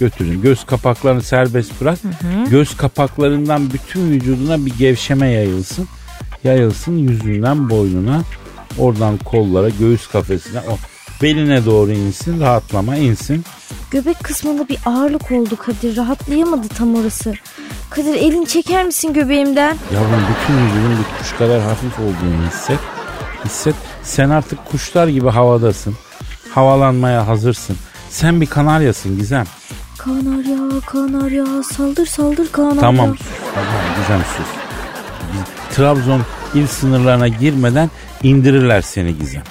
Götüreceğim. 0.00 0.42
Göz 0.42 0.66
kapaklarını 0.66 1.22
serbest 1.22 1.80
bırak. 1.80 1.98
Göz 2.50 2.76
kapaklarından 2.76 3.72
bütün 3.72 4.10
vücuduna 4.10 4.66
bir 4.66 4.74
gevşeme 4.78 5.28
yayılsın. 5.28 5.88
Yayılsın 6.44 6.96
yüzünden 6.98 7.70
boynuna. 7.70 8.22
Oradan 8.78 9.16
kollara, 9.18 9.68
göğüs 9.68 10.06
kafesine. 10.06 10.60
O 10.60 10.78
beline 11.22 11.64
doğru 11.64 11.92
insin. 11.92 12.40
Rahatlama 12.40 12.96
insin. 12.96 13.44
Göbek 13.90 14.20
kısmında 14.24 14.68
bir 14.68 14.78
ağırlık 14.86 15.32
oldu 15.32 15.56
Kadir. 15.56 15.96
Rahatlayamadı 15.96 16.68
tam 16.68 16.94
orası. 16.94 17.34
Kadir 17.90 18.14
elini 18.14 18.46
çeker 18.46 18.84
misin 18.84 19.12
göbeğimden? 19.12 19.76
Yavrum 19.94 20.22
bütün 20.30 20.56
vücudun 20.66 20.98
bir 20.98 21.18
kuş 21.18 21.32
kadar 21.38 21.60
hafif 21.60 21.98
olduğunu 21.98 22.46
hisset. 22.50 22.78
Hisset. 23.44 23.74
Sen 24.02 24.30
artık 24.30 24.66
kuşlar 24.70 25.08
gibi 25.08 25.28
havadasın. 25.28 25.94
Havalanmaya 26.54 27.26
hazırsın. 27.26 27.76
Sen 28.10 28.40
bir 28.40 28.46
kanaryasın 28.46 29.18
Gizem. 29.18 29.44
Kanarya, 29.98 30.80
kanarya, 30.86 31.62
saldır 31.62 32.06
saldır 32.06 32.52
kanarya. 32.52 32.80
Tamam 32.80 33.16
sus. 33.18 33.26
Tamam 33.54 33.68
Gizem 34.00 34.20
sus. 34.36 34.46
Trabzon 35.76 36.22
il 36.54 36.66
sınırlarına 36.66 37.28
girmeden 37.28 37.90
indirirler 38.22 38.80
seni 38.82 39.18
Gizem. 39.18 39.42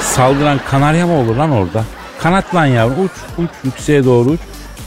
Saldıran 0.00 0.58
kanarya 0.70 1.06
mı 1.06 1.12
olur 1.18 1.36
lan 1.36 1.50
orada? 1.50 1.84
Kanatlan 2.22 2.66
yavrum 2.66 3.04
uç 3.04 3.10
uç 3.38 3.50
yükseğe 3.64 4.04
doğru 4.04 4.28
uç. 4.30 4.40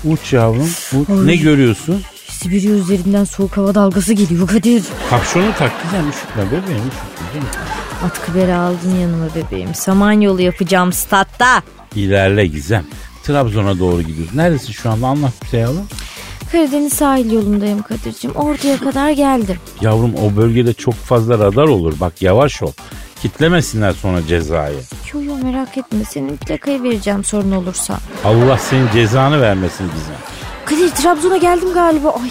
Uç 0.06 0.34
yavrum 0.34 0.70
uç. 0.94 1.10
Ay. 1.10 1.28
Ne 1.28 1.36
görüyorsun? 1.36 2.02
Sibirya 2.28 2.72
üzerinden 2.72 3.24
soğuk 3.24 3.58
hava 3.58 3.76
dalgası 3.76 4.14
geliyor 4.14 4.48
Kadir. 4.48 4.84
Kapşonu 5.10 5.46
tak 5.60 5.72
Gizem 5.84 6.10
üşütme 6.10 6.46
bebeğim 6.48 6.84
üşütme. 6.88 7.50
Atkı 8.06 8.36
beri 8.36 8.54
aldın 8.54 8.96
yanıma 9.02 9.26
bebeğim. 9.36 9.76
Samanyolu 9.76 10.42
yapacağım 10.42 10.94
statta. 10.94 11.62
İlerle 11.96 12.48
Gizem. 12.48 12.86
Trabzon'a 13.24 13.80
doğru 13.80 14.02
gidiyoruz. 14.02 14.36
Neredesin 14.36 14.74
şu 14.74 14.90
anda 14.90 15.08
anlat 15.08 15.34
bize 15.46 15.58
yavrum. 15.58 15.88
Karadeniz 16.52 16.94
sahil 16.94 17.32
yolundayım 17.32 17.82
Kadir'cim. 17.82 18.32
Orduya 18.32 18.78
kadar 18.80 19.12
geldim. 19.12 19.56
Yavrum 19.82 20.14
o 20.16 20.36
bölgede 20.36 20.74
çok 20.74 20.94
fazla 20.94 21.40
radar 21.40 21.68
olur. 21.68 21.94
Bak 22.00 22.22
yavaş 22.22 22.64
ol. 22.64 22.72
Kitlemesinler 23.22 23.92
sonra 23.92 24.28
cezayı. 24.28 24.78
Yo 25.14 25.22
yo 25.22 25.36
merak 25.44 25.78
etme 25.78 26.04
senin 26.10 26.38
plakayı 26.38 26.84
vereceğim 26.84 27.24
sorun 27.24 27.52
olursa. 27.52 27.98
Allah 28.26 28.58
senin 28.58 28.88
cezanı 28.94 29.42
vermesin 29.42 29.84
Gizem. 29.86 30.16
Kadir 30.66 30.90
Trabzon'a 30.90 31.38
geldim 31.38 31.74
galiba. 31.74 32.10
Ay. 32.10 32.30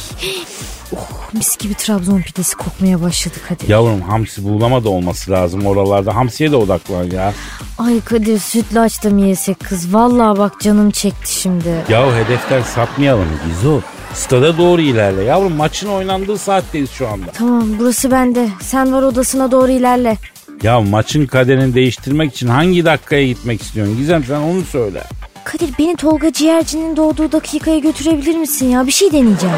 Oh, 0.97 1.33
mis 1.33 1.57
gibi 1.57 1.75
Trabzon 1.75 2.21
pidesi 2.21 2.57
kokmaya 2.57 3.03
başladı 3.03 3.35
Kadir. 3.49 3.69
Yavrum 3.69 4.01
hamsi 4.03 4.45
buğulama 4.45 4.85
da 4.85 4.89
olması 4.89 5.31
lazım 5.31 5.67
oralarda. 5.67 6.15
Hamsiye 6.17 6.53
de 6.53 6.57
odaklan 6.57 7.05
ya. 7.05 7.33
Ay 7.79 8.01
Kadir 8.01 8.39
sütlaç 8.39 9.05
da 9.05 9.11
mı 9.11 9.21
yesek 9.27 9.61
kız? 9.61 9.95
Vallahi 9.95 10.39
bak 10.39 10.61
canım 10.61 10.91
çekti 10.91 11.35
şimdi. 11.41 11.85
Yahu 11.89 12.13
hedeften 12.15 12.63
sapmayalım 12.63 13.29
Gizo. 13.47 13.81
Stada 14.15 14.59
doğru 14.59 14.81
ilerle. 14.81 15.23
Yavrum 15.23 15.53
maçın 15.53 15.89
oynandığı 15.89 16.39
saatteyiz 16.39 16.91
şu 16.91 17.09
anda. 17.09 17.31
Tamam 17.33 17.69
burası 17.79 18.11
bende. 18.11 18.49
Sen 18.61 18.93
var 18.93 19.03
odasına 19.03 19.51
doğru 19.51 19.71
ilerle. 19.71 20.17
Ya 20.63 20.81
maçın 20.81 21.27
kaderini 21.27 21.75
değiştirmek 21.75 22.35
için 22.35 22.49
hangi 22.49 22.85
dakikaya 22.85 23.27
gitmek 23.27 23.63
istiyorsun? 23.63 23.97
Gizem 23.97 24.25
sen 24.25 24.41
onu 24.41 24.63
söyle. 24.63 25.03
Kadir 25.45 25.71
beni 25.79 25.97
Tolga 25.97 26.33
Ciğerci'nin 26.33 26.97
doğduğu 26.97 27.33
dakikaya 27.33 27.79
götürebilir 27.79 28.37
misin 28.37 28.67
ya? 28.67 28.87
Bir 28.87 28.93
şey 28.93 29.09
deneyeceğim. 29.13 29.57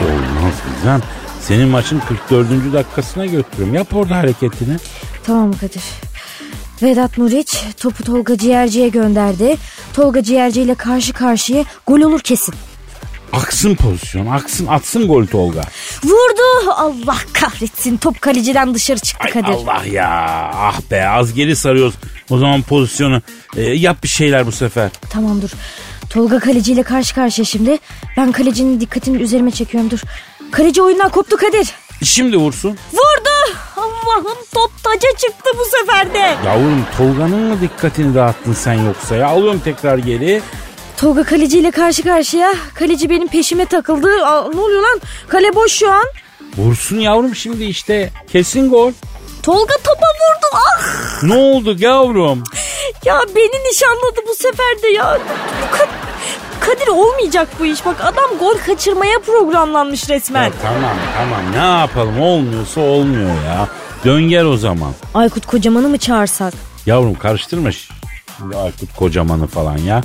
Olmaz 0.00 0.54
Gizem. 0.76 1.00
Senin 1.40 1.68
maçın 1.68 2.00
44. 2.28 2.48
dakikasına 2.72 3.26
götürüyorum. 3.26 3.74
Yap 3.74 3.94
orada 3.96 4.16
hareketini. 4.16 4.76
Tamam 5.24 5.52
Kadir. 5.52 5.82
Vedat 6.82 7.18
Muriç 7.18 7.64
topu 7.80 8.04
Tolga 8.04 8.38
Ciğerci'ye 8.38 8.88
gönderdi. 8.88 9.56
Tolga 9.94 10.22
Ciğerci 10.22 10.60
ile 10.62 10.74
karşı 10.74 11.12
karşıya 11.12 11.64
gol 11.86 12.00
olur 12.00 12.20
kesin. 12.20 12.54
Aksın 13.32 13.74
pozisyon. 13.74 14.26
Aksın 14.26 14.66
atsın 14.66 15.08
gol 15.08 15.26
Tolga. 15.26 15.60
Vurdu. 16.04 16.70
Allah 16.76 17.16
kahretsin. 17.32 17.96
Top 17.96 18.20
kaleciden 18.20 18.74
dışarı 18.74 18.98
çıktı 18.98 19.24
Ay 19.24 19.30
Kadir. 19.32 19.48
Allah 19.52 19.84
ya. 19.92 20.50
Ah 20.54 20.80
be 20.90 21.08
az 21.08 21.34
geri 21.34 21.56
sarıyoruz. 21.56 21.94
O 22.30 22.38
zaman 22.38 22.62
pozisyonu 22.62 23.22
e, 23.56 23.62
yap 23.62 24.02
bir 24.02 24.08
şeyler 24.08 24.46
bu 24.46 24.52
sefer. 24.52 24.90
Tamam 25.10 25.42
dur. 25.42 25.50
Tolga 26.10 26.38
kaleciyle 26.38 26.82
karşı 26.82 27.14
karşıya 27.14 27.44
şimdi. 27.44 27.78
Ben 28.16 28.32
kalecinin 28.32 28.80
dikkatini 28.80 29.22
üzerime 29.22 29.50
çekiyorum 29.50 29.90
dur. 29.90 30.00
Kaleci 30.50 30.82
oyundan 30.82 31.08
koptu 31.10 31.36
Kadir. 31.36 31.68
Şimdi 32.04 32.36
vursun. 32.36 32.70
Vurdu. 32.92 33.56
Allah'ım 33.76 34.38
top 34.54 34.70
taca 34.84 35.08
çıktı 35.18 35.50
bu 35.58 35.64
sefer 35.78 36.14
de. 36.14 36.34
Yavrum 36.46 36.84
Tolga'nın 36.98 37.40
mı 37.40 37.60
dikkatini 37.60 38.14
dağıttın 38.14 38.52
sen 38.52 38.72
yoksa 38.74 39.16
ya? 39.16 39.28
Alıyorum 39.28 39.60
tekrar 39.64 39.98
geri. 39.98 40.42
Tolga 41.00 41.24
kaleciyle 41.24 41.70
karşı 41.70 42.02
karşıya. 42.02 42.54
Kaleci 42.74 43.10
benim 43.10 43.28
peşime 43.28 43.66
takıldı. 43.66 44.08
Aa, 44.26 44.48
ne 44.54 44.60
oluyor 44.60 44.82
lan? 44.82 45.00
Kale 45.28 45.54
boş 45.54 45.72
şu 45.72 45.90
an. 45.92 46.04
Vursun 46.56 46.98
yavrum 46.98 47.34
şimdi 47.34 47.64
işte. 47.64 48.10
Kesin 48.32 48.70
gol. 48.70 48.92
Tolga 49.42 49.74
topa 49.84 50.06
vurdu. 50.06 50.46
Ah 50.54 51.22
Ne 51.22 51.34
oldu 51.34 51.76
yavrum? 51.78 52.42
ya 53.04 53.20
beni 53.36 53.70
nişanladı 53.70 54.20
bu 54.28 54.34
sefer 54.34 54.82
de 54.82 54.88
ya. 54.88 55.18
Kadir 56.60 56.88
olmayacak 56.88 57.48
bu 57.60 57.66
iş. 57.66 57.86
Bak 57.86 57.96
adam 58.04 58.38
gol 58.38 58.54
kaçırmaya 58.66 59.18
programlanmış 59.18 60.08
resmen. 60.08 60.44
Ya 60.44 60.52
tamam 60.62 60.96
tamam 61.18 61.52
ne 61.52 61.78
yapalım 61.80 62.20
olmuyorsa 62.20 62.80
olmuyor 62.80 63.28
ya. 63.46 63.68
Dön 64.04 64.22
gel 64.22 64.44
o 64.44 64.56
zaman. 64.56 64.92
Aykut 65.14 65.46
kocamanı 65.46 65.88
mı 65.88 65.98
çağırsak? 65.98 66.54
Yavrum 66.86 67.14
karıştırma 67.14 67.70
şimdi 67.72 68.56
Aykut 68.56 68.96
kocamanı 68.96 69.46
falan 69.46 69.78
ya. 69.78 70.00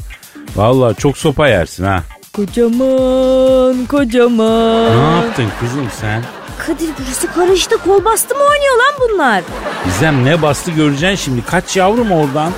Vallahi 0.56 0.96
çok 0.96 1.18
sopa 1.18 1.48
yersin 1.48 1.84
ha. 1.84 2.04
Kocaman 2.34 3.86
kocaman. 3.86 4.98
Ne 4.98 5.16
yaptın 5.16 5.46
kızım 5.60 5.88
sen? 6.02 6.24
Kadir 6.68 6.90
burası 7.00 7.28
karıştı. 7.34 7.78
Kol 7.78 8.06
bastı 8.06 8.36
mı 8.36 8.42
oynuyor 8.44 8.76
lan 8.78 8.94
bunlar? 9.10 9.44
Gizem 9.86 10.26
ne 10.26 10.42
bastı 10.42 10.72
göreceksin 10.72 11.26
şimdi. 11.26 11.46
Kaç 11.46 11.78
yavrum 11.78 12.12
oradan. 12.12 12.52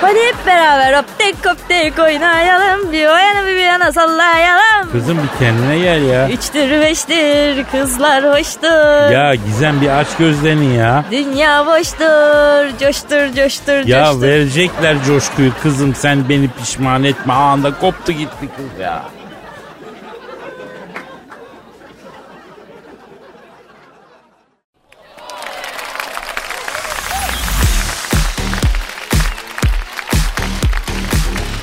Hadi 0.00 0.18
hep 0.18 0.46
beraber 0.46 0.98
hop 0.98 1.04
tek 1.18 1.34
hop 1.46 1.68
tek 1.68 1.98
oynayalım. 1.98 2.92
Bir 2.92 3.06
o 3.06 3.16
yana 3.16 3.46
bir 3.46 3.50
bir 3.54 3.64
yana 3.64 3.92
sallayalım. 3.92 4.90
Kızım 4.92 5.18
bir 5.22 5.38
kendine 5.38 5.78
gel 5.78 6.02
ya. 6.02 6.28
Üçtür 6.28 6.70
beştir 6.70 7.64
kızlar 7.72 8.24
hoştur. 8.24 9.10
Ya 9.12 9.34
Gizem 9.34 9.80
bir 9.80 9.88
aç 9.88 10.06
gözlerini 10.18 10.74
ya. 10.76 11.04
Dünya 11.10 11.66
boştur, 11.66 12.78
coştur, 12.78 13.34
coştur, 13.36 13.86
Ya 13.88 14.04
coştur. 14.04 14.22
verecekler 14.22 14.96
coşkuyu 15.06 15.52
kızım 15.62 15.94
sen 15.94 16.28
beni 16.28 16.48
pişman 16.48 17.04
etme. 17.04 17.32
Anda 17.32 17.74
koptu 17.80 18.12
gitti 18.12 18.48
kız 18.56 18.80
ya. 18.80 19.02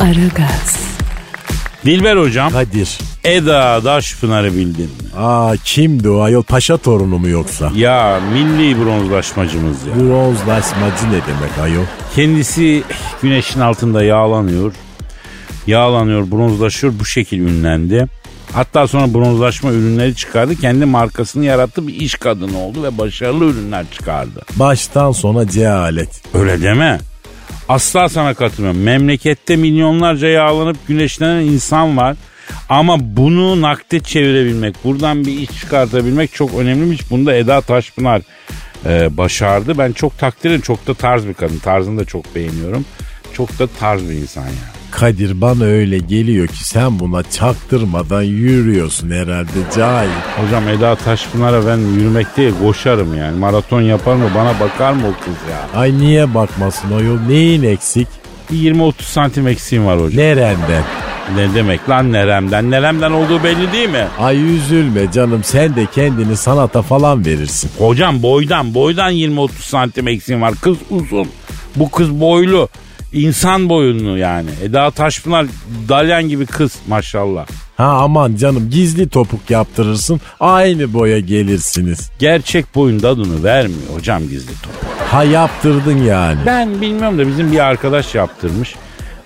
Aragaz, 0.07 0.77
Dilber 1.85 2.17
hocam 2.17 2.51
Kadir. 2.51 2.97
Eda 3.23 3.83
Daşpınar'ı 3.83 4.53
bildin 4.53 4.83
mi? 4.83 5.17
Aa 5.17 5.55
kimdi 5.65 6.09
o 6.09 6.21
ayol 6.21 6.43
paşa 6.43 6.77
torunu 6.77 7.17
mu 7.17 7.27
yoksa? 7.27 7.71
Ya 7.75 8.19
milli 8.33 8.85
bronzlaşmacımız 8.85 9.77
ya. 9.87 9.95
Bronzlaşmacı 9.95 11.07
ne 11.07 11.11
demek 11.11 11.57
ayol? 11.63 11.83
Kendisi 12.15 12.83
güneşin 13.21 13.59
altında 13.59 14.03
yağlanıyor. 14.03 14.73
Yağlanıyor, 15.67 16.31
bronzlaşıyor 16.31 16.93
bu 16.99 17.05
şekil 17.05 17.39
ünlendi. 17.39 18.07
Hatta 18.53 18.87
sonra 18.87 19.13
bronzlaşma 19.13 19.71
ürünleri 19.71 20.15
çıkardı. 20.15 20.55
Kendi 20.55 20.85
markasını 20.85 21.45
yarattı 21.45 21.87
bir 21.87 21.93
iş 21.95 22.15
kadını 22.15 22.57
oldu 22.57 22.83
ve 22.83 22.97
başarılı 22.97 23.45
ürünler 23.45 23.85
çıkardı. 23.91 24.41
Baştan 24.55 25.11
sona 25.11 25.47
cehalet. 25.47 26.21
Öyle 26.33 26.61
deme. 26.61 26.99
Asla 27.69 28.09
sana 28.09 28.33
katılmıyorum. 28.33 28.81
Memlekette 28.81 29.55
milyonlarca 29.55 30.27
yağlanıp 30.27 30.77
güneşlenen 30.87 31.41
insan 31.41 31.97
var. 31.97 32.17
Ama 32.69 32.97
bunu 32.99 33.61
nakde 33.61 33.99
çevirebilmek, 33.99 34.75
buradan 34.83 35.25
bir 35.25 35.39
iş 35.39 35.59
çıkartabilmek 35.59 36.33
çok 36.33 36.53
önemliymiş. 36.53 37.11
Bunu 37.11 37.25
da 37.25 37.35
Eda 37.35 37.61
Taşpınar 37.61 38.21
e, 38.85 39.17
başardı. 39.17 39.77
Ben 39.77 39.91
çok 39.91 40.19
takdir 40.19 40.49
ederim. 40.49 40.61
Çok 40.61 40.87
da 40.87 40.93
tarz 40.93 41.27
bir 41.27 41.33
kadın. 41.33 41.59
Tarzını 41.59 41.99
da 41.99 42.05
çok 42.05 42.35
beğeniyorum. 42.35 42.85
Çok 43.33 43.59
da 43.59 43.67
tarz 43.67 44.09
bir 44.09 44.13
insan 44.13 44.43
yani. 44.43 44.76
Kadir 44.91 45.41
bana 45.41 45.63
öyle 45.63 45.97
geliyor 45.97 46.47
ki 46.47 46.63
sen 46.67 46.99
buna 46.99 47.23
çaktırmadan 47.23 48.21
yürüyorsun 48.21 49.11
herhalde 49.11 49.49
cahil. 49.75 50.09
Hocam 50.37 50.67
Eda 50.67 50.95
Taşpınar'a 50.95 51.67
ben 51.67 51.77
yürümek 51.77 52.37
değil 52.37 52.53
koşarım 52.61 53.17
yani. 53.17 53.39
Maraton 53.39 53.81
yapar 53.81 54.15
mı 54.15 54.29
bana 54.35 54.59
bakar 54.59 54.93
mı 54.93 55.01
o 55.07 55.23
kız 55.25 55.35
ya? 55.51 55.79
Ay 55.79 55.97
niye 55.97 56.33
bakmasın 56.33 56.91
o 56.91 57.01
yol 57.01 57.19
neyin 57.19 57.63
eksik? 57.63 58.07
Bir 58.51 58.75
20-30 58.75 58.93
santim 59.01 59.47
eksiğim 59.47 59.85
var 59.85 59.99
hocam. 60.01 60.17
Nereden? 60.17 60.57
Ne 61.35 61.55
demek 61.55 61.89
lan 61.89 62.11
neremden? 62.11 62.71
Neremden 62.71 63.11
olduğu 63.11 63.43
belli 63.43 63.71
değil 63.71 63.89
mi? 63.89 64.07
Ay 64.19 64.55
üzülme 64.55 65.11
canım 65.11 65.43
sen 65.43 65.75
de 65.75 65.85
kendini 65.95 66.37
sanata 66.37 66.81
falan 66.81 67.25
verirsin. 67.25 67.71
Hocam 67.77 68.23
boydan 68.23 68.73
boydan 68.73 69.13
20-30 69.13 69.49
santim 69.59 70.07
eksiğim 70.07 70.41
var. 70.41 70.53
Kız 70.61 70.77
uzun. 70.89 71.27
Bu 71.75 71.91
kız 71.91 72.19
boylu. 72.19 72.69
İnsan 73.13 73.69
boyunlu 73.69 74.17
yani. 74.17 74.49
Eda 74.63 74.91
Taşpınar 74.91 75.45
dalyan 75.89 76.29
gibi 76.29 76.45
kız 76.45 76.75
maşallah. 76.87 77.47
Ha 77.77 77.83
aman 77.85 78.35
canım 78.35 78.69
gizli 78.69 79.09
topuk 79.09 79.49
yaptırırsın 79.49 80.21
aynı 80.39 80.93
boya 80.93 81.19
gelirsiniz. 81.19 82.09
Gerçek 82.19 82.75
boyun 82.75 82.99
tadını 82.99 83.43
vermiyor 83.43 83.89
hocam 83.95 84.23
gizli 84.29 84.53
top. 84.63 84.73
Ha 85.11 85.23
yaptırdın 85.23 85.97
yani. 85.97 86.39
Ben 86.45 86.81
bilmiyorum 86.81 87.17
da 87.17 87.27
bizim 87.27 87.51
bir 87.51 87.59
arkadaş 87.59 88.15
yaptırmış. 88.15 88.75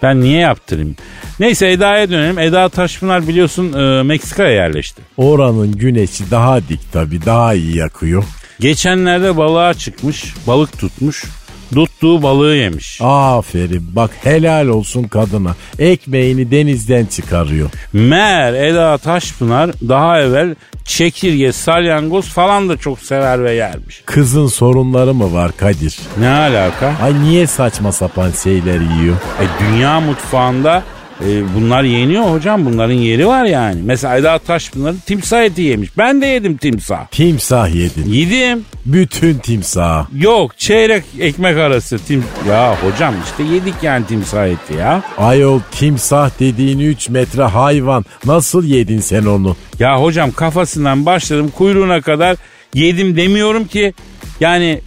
Ben 0.03 0.21
niye 0.21 0.39
yaptırayım? 0.39 0.95
Neyse 1.39 1.71
Eda'ya 1.71 2.09
dönelim. 2.09 2.39
Eda 2.39 2.69
Taşpınar 2.69 3.27
biliyorsun 3.27 3.73
e, 3.73 4.03
Meksika'ya 4.03 4.51
yerleşti. 4.51 5.01
Oranın 5.17 5.71
güneşi 5.71 6.31
daha 6.31 6.67
dik 6.69 6.93
tabi 6.93 7.25
daha 7.25 7.53
iyi 7.53 7.77
yakıyor. 7.77 8.23
Geçenlerde 8.59 9.37
balığa 9.37 9.73
çıkmış, 9.73 10.33
balık 10.47 10.79
tutmuş. 10.79 11.25
Tuttuğu 11.75 12.23
balığı 12.23 12.55
yemiş. 12.55 12.99
Aferin 13.01 13.95
bak 13.95 14.11
helal 14.23 14.67
olsun 14.67 15.03
kadına. 15.03 15.55
Ekmeğini 15.79 16.51
denizden 16.51 17.05
çıkarıyor. 17.05 17.69
Meğer 17.93 18.53
Eda 18.53 18.97
Taşpınar 18.97 19.71
daha 19.89 20.21
evvel 20.21 20.55
çekirge, 20.85 21.51
salyangoz 21.51 22.29
falan 22.29 22.69
da 22.69 22.77
çok 22.77 22.99
sever 22.99 23.43
ve 23.43 23.53
yermiş. 23.53 24.01
Kızın 24.05 24.47
sorunları 24.47 25.13
mı 25.13 25.33
var 25.33 25.51
Kadir? 25.57 25.99
Ne 26.19 26.29
alaka? 26.29 26.93
Ay 27.03 27.23
niye 27.23 27.47
saçma 27.47 27.91
sapan 27.91 28.31
şeyler 28.43 28.79
yiyor? 28.79 29.15
E, 29.15 29.45
dünya 29.63 29.99
mutfağında 29.99 30.83
e, 31.27 31.55
bunlar 31.55 31.83
yeniyor 31.83 32.23
hocam. 32.23 32.65
Bunların 32.65 32.93
yeri 32.93 33.27
var 33.27 33.45
yani. 33.45 33.81
Mesela 33.85 34.17
Eda 34.17 34.39
Taşpınar'ı 34.39 34.95
timsah 35.05 35.43
eti 35.43 35.61
yemiş. 35.61 35.97
Ben 35.97 36.21
de 36.21 36.25
yedim 36.25 36.57
timsah. 36.57 37.07
Timsah 37.07 37.75
yedin. 37.75 38.11
Yedim. 38.11 38.65
Bütün 38.85 39.37
timsah. 39.37 40.05
Yok 40.15 40.57
çeyrek 40.57 41.03
ekmek 41.19 41.57
arası. 41.57 41.99
Tim 41.99 42.23
ya 42.49 42.77
hocam 42.83 43.13
işte 43.25 43.53
yedik 43.53 43.75
yani 43.81 44.05
timsah 44.05 44.47
eti 44.47 44.73
ya. 44.73 45.03
Ayol 45.17 45.59
timsah 45.71 46.29
dediğin 46.39 46.79
3 46.79 47.09
metre 47.09 47.43
hayvan. 47.43 48.05
Nasıl 48.25 48.63
yedin 48.63 48.99
sen 48.99 49.25
onu? 49.25 49.55
Ya 49.79 50.01
hocam 50.01 50.31
kafasından 50.31 51.05
başladım 51.05 51.51
kuyruğuna 51.57 52.01
kadar 52.01 52.37
yedim 52.73 53.17
demiyorum 53.17 53.65
ki. 53.67 53.93
Yani 54.39 54.81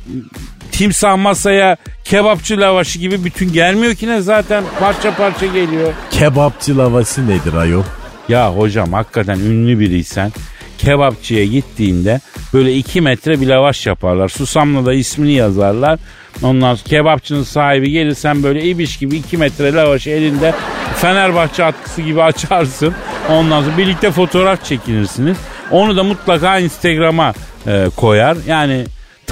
timsah 0.74 1.16
masaya 1.16 1.76
kebapçı 2.04 2.60
lavaşı 2.60 2.98
gibi 2.98 3.24
bütün 3.24 3.52
gelmiyor 3.52 3.94
ki 3.94 4.08
ne 4.08 4.20
zaten 4.20 4.64
parça 4.80 5.16
parça 5.16 5.46
geliyor. 5.46 5.92
Kebapçı 6.10 6.78
lavası 6.78 7.28
nedir 7.28 7.54
ayol? 7.54 7.82
Ya 8.28 8.52
hocam 8.56 8.92
hakikaten 8.92 9.38
ünlü 9.38 9.80
biriysen 9.80 10.32
kebapçıya 10.78 11.44
gittiğinde 11.44 12.20
böyle 12.54 12.74
iki 12.74 13.00
metre 13.00 13.40
bir 13.40 13.46
lavaş 13.46 13.86
yaparlar. 13.86 14.28
Susamla 14.28 14.86
da 14.86 14.94
ismini 14.94 15.32
yazarlar. 15.32 15.98
Ondan 16.42 16.74
sonra 16.74 16.88
kebapçının 16.88 17.42
sahibi 17.42 17.90
gelir 17.90 18.14
sen 18.14 18.42
böyle 18.42 18.62
ibiş 18.62 18.96
gibi 18.96 19.16
iki 19.16 19.36
metre 19.36 19.72
lavaşı 19.72 20.10
elinde 20.10 20.54
Fenerbahçe 20.96 21.64
atkısı 21.64 22.02
gibi 22.02 22.22
açarsın. 22.22 22.94
Ondan 23.30 23.62
sonra 23.62 23.78
birlikte 23.78 24.10
fotoğraf 24.10 24.64
çekinirsiniz. 24.64 25.36
Onu 25.70 25.96
da 25.96 26.04
mutlaka 26.04 26.58
Instagram'a 26.58 27.34
e, 27.66 27.86
koyar. 27.96 28.36
Yani 28.48 28.84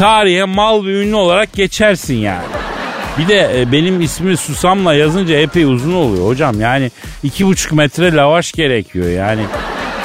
tarihe 0.02 0.44
mal 0.44 0.84
bir 0.84 0.94
ünlü 0.94 1.14
olarak 1.14 1.52
geçersin 1.52 2.14
yani. 2.14 2.44
Bir 3.18 3.28
de 3.28 3.60
e, 3.60 3.72
benim 3.72 4.00
ismimi 4.00 4.36
Susam'la 4.36 4.94
yazınca 4.94 5.34
epey 5.36 5.64
uzun 5.64 5.94
oluyor 5.94 6.26
hocam. 6.26 6.60
Yani 6.60 6.90
iki 7.22 7.46
buçuk 7.46 7.72
metre 7.72 8.14
lavaş 8.14 8.52
gerekiyor 8.52 9.10
yani. 9.10 9.42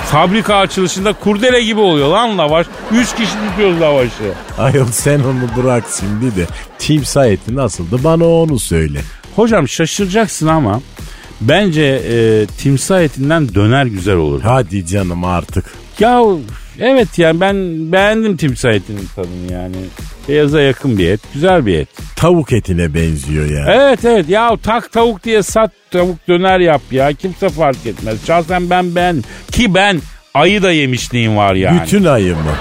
Fabrika 0.05 0.55
açılışında 0.55 1.13
kurdele 1.13 1.63
gibi 1.63 1.79
oluyor 1.79 2.07
lan 2.07 2.37
lavaş. 2.37 2.67
Üç 2.91 3.15
kişi 3.15 3.31
tutuyoruz 3.49 3.81
lavaşı. 3.81 4.33
Ayol 4.57 4.85
sen 4.85 5.19
onu 5.19 5.63
bırak 5.63 5.83
şimdi 5.99 6.35
de 6.35 6.45
timsah 6.79 7.27
eti 7.27 7.55
nasıldı 7.55 8.03
bana 8.03 8.25
onu 8.25 8.59
söyle. 8.59 8.99
Hocam 9.35 9.67
şaşıracaksın 9.67 10.47
ama 10.47 10.81
bence 11.41 11.83
e, 11.83 12.45
timsah 12.45 13.01
etinden 13.01 13.55
döner 13.55 13.85
güzel 13.85 14.15
olur. 14.15 14.41
Hadi 14.41 14.85
canım 14.85 15.23
artık. 15.23 15.65
Ya 15.99 16.21
evet 16.79 17.19
yani 17.19 17.41
ben 17.41 17.55
beğendim 17.91 18.37
timsah 18.37 18.69
etinin 18.69 19.07
tadını 19.15 19.53
yani. 19.53 19.75
Beyaza 20.29 20.61
yakın 20.61 20.97
bir 20.97 21.09
et. 21.09 21.21
Güzel 21.33 21.65
bir 21.65 21.79
et. 21.79 21.87
Tavuk 22.15 22.53
etine 22.53 22.93
benziyor 22.93 23.49
ya. 23.49 23.65
Evet 23.73 24.05
evet 24.05 24.29
ya 24.29 24.57
tak 24.63 24.91
tavuk 24.91 25.23
diye 25.23 25.43
sat 25.43 25.71
tavuk 25.91 26.27
döner 26.27 26.59
yap 26.59 26.81
ya. 26.91 27.13
Kimse 27.13 27.49
fark 27.49 27.85
etmez. 27.85 28.25
Şahsen 28.27 28.69
ben 28.69 28.95
beğendim. 28.95 29.23
Ki 29.51 29.73
ben 29.73 30.01
ayı 30.33 30.63
da 30.63 30.71
yemişliğim 30.71 31.37
var 31.37 31.55
yani. 31.55 31.81
Bütün 31.81 32.05
ayı 32.05 32.35
mı? 32.35 32.55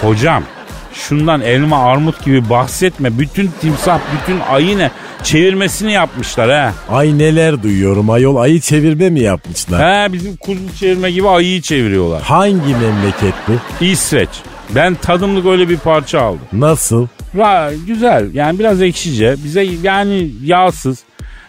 Hocam 0.00 0.44
şundan 0.94 1.40
elma 1.40 1.84
armut 1.84 2.24
gibi 2.24 2.50
bahsetme. 2.50 3.18
Bütün 3.18 3.50
timsah 3.60 4.00
bütün 4.12 4.40
ayı 4.40 4.78
ne 4.78 4.90
çevirmesini 5.24 5.92
yapmışlar 5.92 6.50
ha. 6.50 6.74
Ay 6.88 7.18
neler 7.18 7.62
duyuyorum 7.62 8.10
ayol 8.10 8.36
ayı 8.36 8.60
çevirme 8.60 9.10
mi 9.10 9.20
yapmışlar? 9.20 10.08
He 10.08 10.12
bizim 10.12 10.36
kuzu 10.36 10.60
çevirme 10.80 11.10
gibi 11.10 11.28
ayıyı 11.28 11.62
çeviriyorlar. 11.62 12.22
Hangi 12.22 12.74
memleket 12.74 13.34
bu? 13.48 13.84
İsveç. 13.84 14.28
Ben 14.74 14.94
tadımlık 14.94 15.46
öyle 15.46 15.68
bir 15.68 15.76
parça 15.76 16.20
aldım. 16.20 16.40
Nasıl? 16.52 17.06
Ra, 17.36 17.70
güzel 17.86 18.34
yani 18.34 18.58
biraz 18.58 18.82
ekşice. 18.82 19.36
Bize 19.44 19.62
yani 19.82 20.30
yağsız. 20.44 20.98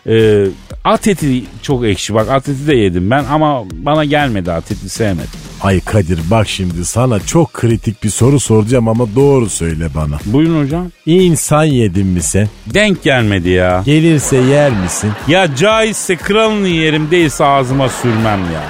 Ee, 0.07 0.45
at 0.83 1.07
eti 1.07 1.43
çok 1.61 1.85
ekşi 1.85 2.13
bak 2.13 2.29
at 2.29 2.49
eti 2.49 2.67
de 2.67 2.75
yedim 2.75 3.11
ben 3.11 3.23
ama 3.31 3.63
bana 3.71 4.05
gelmedi 4.05 4.51
at 4.51 4.71
eti 4.71 4.89
sevmedim. 4.89 5.29
Ay 5.61 5.79
Kadir 5.79 6.19
bak 6.31 6.47
şimdi 6.49 6.85
sana 6.85 7.19
çok 7.19 7.53
kritik 7.53 8.03
bir 8.03 8.09
soru 8.09 8.39
soracağım 8.39 8.87
ama 8.87 9.15
doğru 9.15 9.49
söyle 9.49 9.87
bana. 9.95 10.17
Buyurun 10.25 10.63
hocam. 10.63 10.87
İnsan 11.05 11.63
yedin 11.63 12.07
mi 12.07 12.21
sen? 12.21 12.47
Denk 12.73 13.03
gelmedi 13.03 13.49
ya. 13.49 13.83
Gelirse 13.85 14.37
yer 14.37 14.71
misin? 14.71 15.11
Ya 15.27 15.55
caizse 15.55 16.15
kralını 16.15 16.67
yerim 16.67 17.11
değilse 17.11 17.45
ağzıma 17.45 17.89
sürmem 17.89 18.39
ya. 18.39 18.63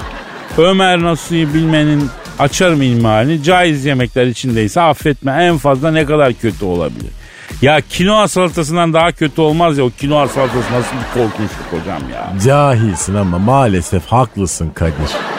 Ömer 0.57 1.01
Nasuh'u 1.01 1.53
bilmenin 1.53 2.09
açarım 2.39 2.81
ilmihalini. 2.81 3.43
Caiz 3.43 3.85
yemekler 3.85 4.27
içindeyse 4.27 4.81
affetme. 4.81 5.31
En 5.31 5.57
fazla 5.57 5.91
ne 5.91 6.05
kadar 6.05 6.33
kötü 6.33 6.65
olabilir. 6.65 7.09
Ya 7.61 7.81
kinoa 7.89 8.27
salatasından 8.27 8.93
daha 8.93 9.11
kötü 9.11 9.41
olmaz 9.41 9.77
ya. 9.77 9.83
O 9.83 9.89
kinoa 9.99 10.27
salatası 10.27 10.57
nasıl 10.57 10.91
bir 10.95 11.13
korkunçluk 11.21 11.67
hocam 11.81 12.01
ya. 12.13 12.33
Cahilsin 12.45 13.15
ama 13.15 13.39
maalesef 13.39 14.05
haklısın 14.05 14.69
Kadir. 14.69 15.38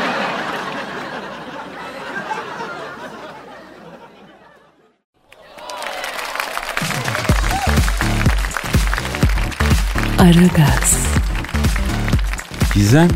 Aragaz, 10.58 10.96
Gizem 12.74 13.08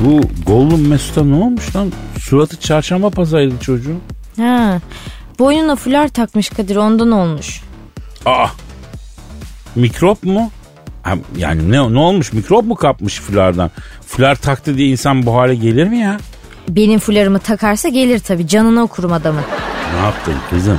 bu 0.00 0.20
Gollum 0.46 0.88
Mesut'a 0.88 1.24
ne 1.24 1.34
olmuş 1.34 1.76
lan? 1.76 1.92
Suratı 2.20 2.60
çarşamba 2.60 3.10
pazarıydı 3.10 3.54
çocuğun. 3.60 4.00
Ha. 4.36 4.80
Boynuna 5.38 5.76
fular 5.76 6.08
takmış 6.08 6.48
Kadir 6.50 6.76
ondan 6.76 7.10
olmuş. 7.10 7.60
Aa 8.26 8.46
mikrop 9.76 10.22
mu? 10.24 10.50
Ha, 11.02 11.14
Yani 11.36 11.70
ne, 11.70 11.92
ne 11.94 11.98
olmuş 11.98 12.32
mikrop 12.32 12.64
mu 12.64 12.74
kapmış 12.74 13.20
fulardan? 13.20 13.70
Fular 14.06 14.34
taktı 14.34 14.76
diye 14.78 14.88
insan 14.88 15.26
bu 15.26 15.36
hale 15.36 15.54
gelir 15.54 15.86
mi 15.88 15.98
ya? 15.98 16.16
Benim 16.68 16.98
fularımı 17.00 17.38
takarsa 17.38 17.88
gelir 17.88 18.18
tabii 18.18 18.48
canına 18.48 18.82
okurum 18.82 19.12
adamın. 19.12 19.42
Ne 19.94 20.04
yaptın 20.06 20.34
kızım? 20.50 20.78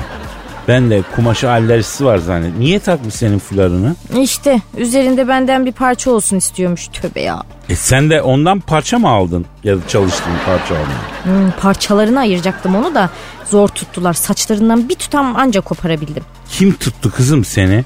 Ben 0.67 0.89
de 0.89 1.01
kumaşı 1.15 1.49
alerjisi 1.51 2.05
var 2.05 2.17
zannet. 2.17 2.57
Niye 2.57 2.79
takmış 2.79 3.13
senin 3.13 3.39
fularını? 3.39 3.95
İşte 4.21 4.61
üzerinde 4.77 5.27
benden 5.27 5.65
bir 5.65 5.71
parça 5.71 6.11
olsun 6.11 6.37
istiyormuş 6.37 6.87
tövbe 6.87 7.21
ya. 7.21 7.43
E 7.69 7.75
sen 7.75 8.09
de 8.09 8.21
ondan 8.21 8.59
parça 8.59 8.99
mı 8.99 9.09
aldın? 9.09 9.45
Ya 9.63 9.77
da 9.77 9.87
çalıştın 9.87 10.31
parça 10.45 10.75
almaya. 10.75 11.23
Hmm, 11.23 11.51
parçalarını 11.61 12.19
ayıracaktım 12.19 12.75
onu 12.75 12.95
da 12.95 13.09
zor 13.49 13.67
tuttular. 13.67 14.13
Saçlarından 14.13 14.89
bir 14.89 14.95
tutam 14.95 15.35
anca 15.35 15.61
koparabildim. 15.61 16.23
Kim 16.49 16.73
tuttu 16.73 17.11
kızım 17.11 17.45
seni? 17.45 17.83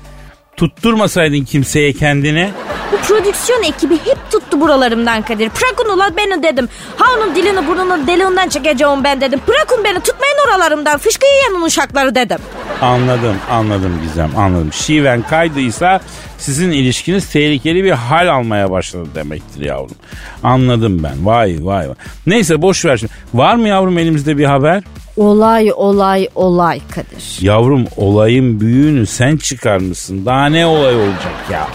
Tutturmasaydın 0.57 1.43
kimseye 1.43 1.93
kendine. 1.93 2.51
Bu 2.91 2.97
prodüksiyon 2.97 3.63
ekibi 3.63 3.95
hep 3.95 4.17
tuttu 4.31 4.61
buralarımdan 4.61 5.21
Kadir. 5.21 5.49
Bırakın 5.61 5.95
ulan 5.97 6.17
beni 6.17 6.43
dedim. 6.43 6.69
Ha 6.97 7.05
onun 7.17 7.35
dilini 7.35 7.67
burnunu 7.67 8.07
deliğinden 8.07 8.49
çekeceğim 8.49 9.03
ben 9.03 9.21
dedim. 9.21 9.39
Bırakın 9.47 9.83
beni 9.83 9.99
tutmayın 9.99 10.35
oralarımdan. 10.47 10.97
Fışkı 10.97 11.25
yiyen 11.25 11.61
uşakları 11.65 12.15
dedim. 12.15 12.37
Anladım, 12.81 13.35
anladım 13.51 13.99
Gizem, 14.03 14.31
anladım. 14.37 14.73
Şiven 14.73 15.21
kaydıysa 15.21 15.99
sizin 16.37 16.71
ilişkiniz 16.71 17.29
tehlikeli 17.29 17.83
bir 17.83 17.91
hal 17.91 18.27
almaya 18.27 18.71
başladı 18.71 19.09
demektir 19.15 19.61
yavrum. 19.65 19.95
Anladım 20.43 21.03
ben. 21.03 21.25
Vay 21.25 21.57
vay 21.61 21.87
vay. 21.89 21.95
Neyse 22.27 22.61
boş 22.61 22.85
ver 22.85 22.97
şimdi. 22.97 23.13
Var 23.33 23.55
mı 23.55 23.67
yavrum 23.67 23.97
elimizde 23.97 24.37
bir 24.37 24.45
haber? 24.45 24.83
Olay 25.17 25.71
olay 25.75 26.27
olay 26.35 26.81
Kadir. 26.95 27.37
Yavrum 27.41 27.85
olayın 27.97 28.59
büyüğünü 28.59 29.05
sen 29.05 29.37
çıkarmışsın. 29.37 30.25
Daha 30.25 30.45
ne 30.45 30.65
olay 30.65 30.95
olacak 30.95 31.33
ya? 31.51 31.67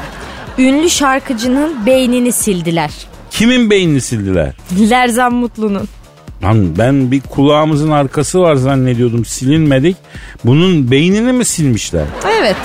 Ünlü 0.59 0.91
şarkıcının 0.91 1.87
beynini 1.87 2.33
sildiler. 2.33 2.91
Kimin 3.31 3.71
beynini 3.71 4.01
sildiler? 4.01 4.53
Lerzan 4.91 5.35
Mutlu'nun. 5.35 5.89
Lan 6.43 6.79
ben 6.79 7.11
bir 7.11 7.21
kulağımızın 7.21 7.91
arkası 7.91 8.41
var 8.41 8.55
zannediyordum 8.55 9.25
silinmedik. 9.25 9.97
Bunun 10.45 10.91
beynini 10.91 11.33
mi 11.33 11.45
silmişler? 11.45 12.05
Evet. 12.41 12.57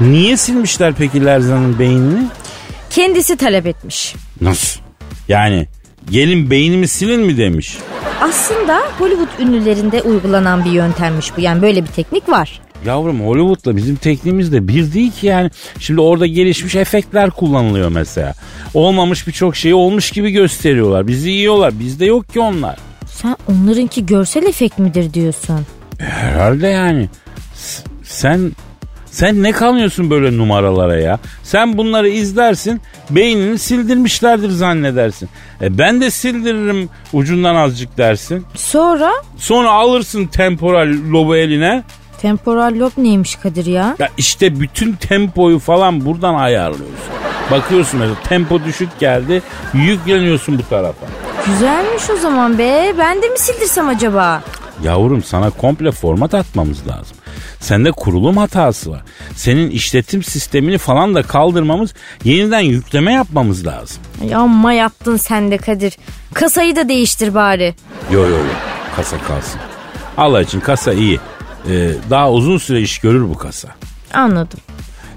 Niye 0.00 0.36
silmişler 0.36 0.94
peki 0.98 1.24
Lerzan'ın 1.24 1.78
beynini? 1.78 2.22
Kendisi 2.90 3.36
talep 3.36 3.66
etmiş. 3.66 4.14
Nasıl? 4.40 4.80
Yani 5.28 5.66
gelin 6.10 6.50
beynimi 6.50 6.88
silin 6.88 7.20
mi 7.20 7.36
demiş. 7.36 7.78
Aslında 8.20 8.82
Hollywood 8.98 9.38
ünlülerinde 9.46 10.02
uygulanan 10.02 10.64
bir 10.64 10.70
yöntemmiş 10.70 11.36
bu. 11.36 11.40
Yani 11.40 11.62
böyle 11.62 11.82
bir 11.82 11.88
teknik 11.88 12.28
var. 12.28 12.60
Yavrum 12.86 13.20
Hollywood'la 13.26 13.76
bizim 13.76 13.96
tekniğimiz 13.96 14.52
de 14.52 14.68
bir 14.68 14.92
değil 14.92 15.12
ki 15.12 15.26
yani. 15.26 15.50
Şimdi 15.78 16.00
orada 16.00 16.26
gelişmiş 16.26 16.74
efektler 16.74 17.30
kullanılıyor 17.30 17.88
mesela. 17.88 18.34
Olmamış 18.74 19.26
birçok 19.26 19.56
şeyi 19.56 19.74
olmuş 19.74 20.10
gibi 20.10 20.30
gösteriyorlar. 20.30 21.06
Bizi 21.06 21.30
yiyorlar. 21.30 21.78
Bizde 21.80 22.04
yok 22.04 22.28
ki 22.32 22.40
onlar. 22.40 22.76
Sen 23.06 23.36
onlarınki 23.48 24.06
görsel 24.06 24.46
efekt 24.46 24.78
midir 24.78 25.14
diyorsun? 25.14 25.66
Herhalde 25.98 26.66
yani. 26.66 27.08
S- 27.54 27.82
sen 28.04 28.52
Sen 29.10 29.42
ne 29.42 29.52
kanıyorsun 29.52 30.10
böyle 30.10 30.36
numaralara 30.38 30.96
ya? 31.00 31.18
Sen 31.42 31.78
bunları 31.78 32.08
izlersin, 32.08 32.80
beynini 33.10 33.58
sildirmişlerdir 33.58 34.50
zannedersin. 34.50 35.28
E 35.62 35.78
ben 35.78 36.00
de 36.00 36.10
sildiririm 36.10 36.88
ucundan 37.12 37.54
azıcık 37.56 37.98
dersin. 37.98 38.46
Sonra? 38.54 39.12
Sonra 39.36 39.70
alırsın 39.70 40.26
temporal 40.26 40.88
lobu 41.10 41.36
eline. 41.36 41.82
Temporal 42.22 42.78
lob 42.78 42.90
neymiş 42.96 43.36
Kadir 43.36 43.66
ya? 43.66 43.96
Ya 43.98 44.08
işte 44.16 44.60
bütün 44.60 44.92
tempoyu 44.92 45.58
falan 45.58 46.04
buradan 46.04 46.34
ayarlıyorsun. 46.34 46.96
Bakıyorsun 47.50 48.00
mesela 48.00 48.16
tempo 48.28 48.64
düşük 48.64 48.98
geldi, 48.98 49.42
yükleniyorsun 49.74 50.58
bu 50.58 50.62
tarafa. 50.68 51.06
Güzelmiş 51.46 52.10
o 52.10 52.16
zaman 52.16 52.58
be. 52.58 52.94
Ben 52.98 53.22
de 53.22 53.28
mi 53.28 53.38
sildirsem 53.38 53.88
acaba? 53.88 54.42
Yavrum 54.84 55.22
sana 55.22 55.50
komple 55.50 55.90
format 55.92 56.34
atmamız 56.34 56.86
lazım. 56.88 57.16
Sende 57.60 57.90
kurulum 57.92 58.36
hatası 58.36 58.90
var. 58.90 59.02
Senin 59.36 59.70
işletim 59.70 60.22
sistemini 60.22 60.78
falan 60.78 61.14
da 61.14 61.22
kaldırmamız, 61.22 61.94
yeniden 62.24 62.60
yükleme 62.60 63.12
yapmamız 63.12 63.66
lazım. 63.66 63.96
Ay 64.22 64.34
amma 64.34 64.72
yaptın 64.72 65.16
sen 65.16 65.50
de 65.50 65.56
Kadir. 65.58 65.96
Kasayı 66.34 66.76
da 66.76 66.88
değiştir 66.88 67.34
bari. 67.34 67.74
Yo 68.12 68.20
yo 68.20 68.28
yo 68.36 68.44
kasa 68.96 69.18
kalsın. 69.18 69.60
Allah 70.16 70.42
için 70.42 70.60
kasa 70.60 70.92
iyi. 70.92 71.20
Ee, 71.68 71.90
daha 72.10 72.32
uzun 72.32 72.58
süre 72.58 72.80
iş 72.80 72.98
görür 72.98 73.28
bu 73.28 73.38
kasa. 73.38 73.68
Anladım. 74.14 74.58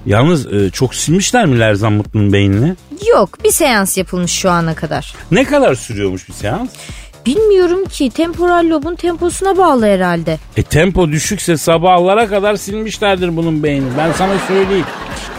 Yalnız 0.06 0.52
e, 0.52 0.70
çok 0.70 0.94
silmişler 0.94 1.46
mi 1.46 1.58
Lerzan 1.60 1.92
Mutlu'nun 1.92 2.32
beynini? 2.32 2.74
Yok 3.10 3.44
bir 3.44 3.50
seans 3.50 3.98
yapılmış 3.98 4.32
şu 4.32 4.50
ana 4.50 4.74
kadar. 4.74 5.14
Ne 5.30 5.44
kadar 5.44 5.74
sürüyormuş 5.74 6.28
bir 6.28 6.32
seans? 6.34 6.68
Bilmiyorum 7.26 7.84
ki 7.84 8.10
temporal 8.10 8.70
lobun 8.70 8.94
temposuna 8.94 9.56
bağlı 9.58 9.86
herhalde. 9.86 10.38
E 10.56 10.62
tempo 10.62 11.08
düşükse 11.08 11.56
sabahlara 11.56 12.28
kadar 12.28 12.56
silmişlerdir 12.56 13.36
bunun 13.36 13.62
beynini. 13.62 13.90
Ben 13.98 14.12
sana 14.12 14.32
söyleyeyim. 14.48 14.84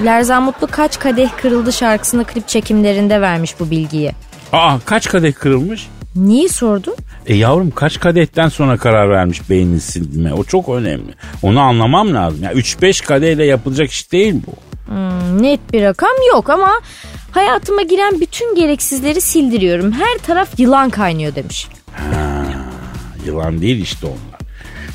Lerzan 0.06 0.44
Mutlu 0.44 0.68
kaç 0.68 1.00
kadeh 1.00 1.30
kırıldı 1.42 1.74
şarkısını 1.74 2.24
klip 2.26 2.48
çekimlerinde 2.48 3.22
vermiş 3.22 3.60
bu 3.60 3.72
bilgiyi. 3.72 4.12
Aa 4.52 4.78
kaç 4.86 5.10
kadeh 5.10 5.34
kırılmış? 5.34 5.88
Niye 6.16 6.50
sordun? 6.50 6.96
E 7.28 7.36
yavrum 7.36 7.72
kaç 7.72 8.00
kadehten 8.00 8.50
sonra 8.50 8.78
karar 8.78 9.10
vermiş 9.10 9.50
beynini 9.50 9.80
silme? 9.80 10.34
O 10.34 10.44
çok 10.44 10.70
önemli. 10.70 11.14
Onu 11.42 11.60
anlamam 11.60 12.14
lazım. 12.14 12.44
Ya 12.44 12.54
3-5 12.54 13.06
kadehle 13.06 13.46
yapılacak 13.46 13.92
iş 13.92 14.12
değil 14.12 14.36
bu. 14.48 14.54
Hmm, 14.92 15.42
net 15.44 15.74
bir 15.74 15.84
rakam 15.84 16.10
yok 16.34 16.50
ama 16.50 16.72
hayatıma 17.32 17.82
giren 17.82 18.22
bütün 18.22 18.56
gereksizleri 18.56 19.22
sildiriyorum. 19.22 19.92
Her 19.92 20.18
taraf 20.18 20.60
yılan 20.60 20.90
kaynıyor 20.90 21.36
demiş. 21.36 21.68
Yılan 23.26 23.62
değil 23.62 23.82
işte 23.82 24.06
onlar. 24.08 24.40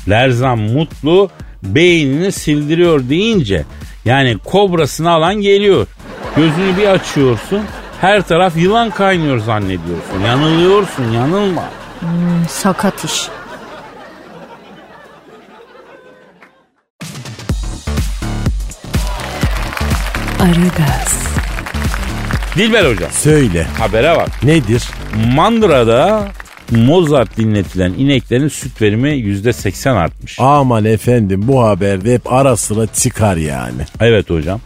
Lerzan 0.09 0.59
Mutlu 0.59 1.29
beynini 1.63 2.31
sildiriyor 2.31 3.09
deyince 3.09 3.65
yani 4.05 4.37
kobrasını 4.45 5.09
alan 5.11 5.35
geliyor. 5.35 5.87
Gözünü 6.35 6.77
bir 6.77 6.87
açıyorsun 6.87 7.61
her 8.01 8.21
taraf 8.21 8.57
yılan 8.57 8.89
kaynıyor 8.89 9.37
zannediyorsun. 9.39 10.19
Yanılıyorsun 10.25 11.11
yanılma. 11.11 11.63
Hmm, 11.99 12.09
sakat 12.49 13.05
iş. 13.05 13.29
Aragaz, 20.39 21.23
Dilber 22.57 22.85
hocam 22.85 23.11
Söyle 23.11 23.63
habere 23.79 24.15
bak. 24.17 24.43
nedir? 24.43 24.83
Mandıra'da 25.35 26.27
Mozart 26.71 27.37
dinletilen 27.37 27.93
ineklerin 27.93 28.47
süt 28.47 28.81
verimi 28.81 29.09
%80 29.09 29.89
artmış. 29.97 30.39
Aman 30.39 30.85
efendim 30.85 31.41
bu 31.47 31.63
haberde 31.63 32.13
hep 32.13 32.33
ara 32.33 32.57
sıra 32.57 32.87
çıkar 32.87 33.37
yani. 33.37 33.81
Evet 33.99 34.29
hocam. 34.29 34.59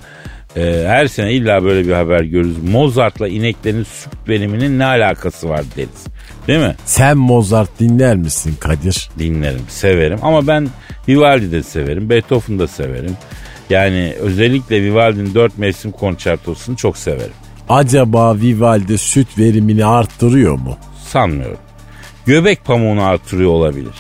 Ee, 0.57 0.83
her 0.87 1.07
sene 1.07 1.33
illa 1.33 1.63
böyle 1.63 1.87
bir 1.87 1.93
haber 1.93 2.21
görürüz. 2.21 2.63
Mozart'la 2.63 3.27
ineklerin 3.27 3.83
süt 3.83 4.13
veriminin 4.27 4.79
ne 4.79 4.85
alakası 4.85 5.49
var 5.49 5.63
deriz. 5.77 6.05
Değil 6.47 6.59
mi? 6.59 6.75
Sen 6.85 7.17
Mozart 7.17 7.79
dinler 7.79 8.15
misin 8.15 8.55
Kadir? 8.59 9.09
Dinlerim, 9.19 9.61
severim. 9.67 10.19
Ama 10.21 10.47
ben 10.47 10.69
Vivaldi 11.07 11.51
de 11.51 11.63
severim, 11.63 12.09
Beethoven 12.09 12.59
da 12.59 12.67
severim. 12.67 13.17
Yani 13.69 14.13
özellikle 14.19 14.83
Vivaldi'nin 14.83 15.33
dört 15.33 15.57
mevsim 15.57 15.91
konçertosunu 15.91 16.77
çok 16.77 16.97
severim. 16.97 17.33
Acaba 17.69 18.35
Vivaldi 18.37 18.97
süt 18.97 19.37
verimini 19.37 19.85
arttırıyor 19.85 20.53
mu? 20.53 20.77
Sanmıyorum. 21.07 21.57
Göbek 22.25 22.65
pamuğunu 22.65 23.03
artırıyor 23.03 23.49
olabilir. 23.51 23.93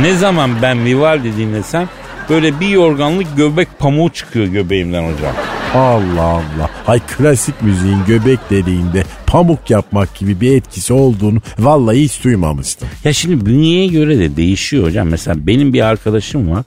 Ne 0.00 0.14
zaman 0.14 0.50
ben 0.62 0.84
Vivaldi 0.84 1.36
dinlesem 1.36 1.88
böyle 2.30 2.60
bir 2.60 2.68
yorganlık 2.68 3.36
göbek 3.36 3.68
pamuğu 3.78 4.10
çıkıyor 4.10 4.46
göbeğimden 4.46 5.02
hocam. 5.12 5.34
Allah 5.74 6.22
Allah. 6.22 6.70
Ay 6.86 7.00
klasik 7.16 7.62
müziğin 7.62 7.98
göbek 8.06 8.38
deliğinde 8.50 9.04
pamuk 9.26 9.70
yapmak 9.70 10.14
gibi 10.18 10.40
bir 10.40 10.56
etkisi 10.56 10.92
olduğunu 10.92 11.38
vallahi 11.58 12.02
hiç 12.02 12.24
duymamıştım. 12.24 12.88
Ya 13.04 13.12
şimdi 13.12 13.46
bünyeye 13.46 13.86
göre 13.86 14.18
de 14.18 14.36
değişiyor 14.36 14.84
hocam. 14.84 15.08
Mesela 15.08 15.46
benim 15.46 15.72
bir 15.72 15.80
arkadaşım 15.80 16.50
var. 16.50 16.64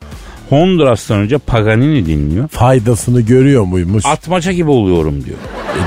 Honduras'tan 0.50 1.18
önce 1.20 1.38
Paganini 1.38 2.06
dinliyor. 2.06 2.48
Faydasını 2.48 3.22
görüyor 3.22 3.64
muymuş? 3.64 4.06
Atmaca 4.06 4.52
gibi 4.52 4.70
oluyorum 4.70 5.26
diyor. 5.26 5.38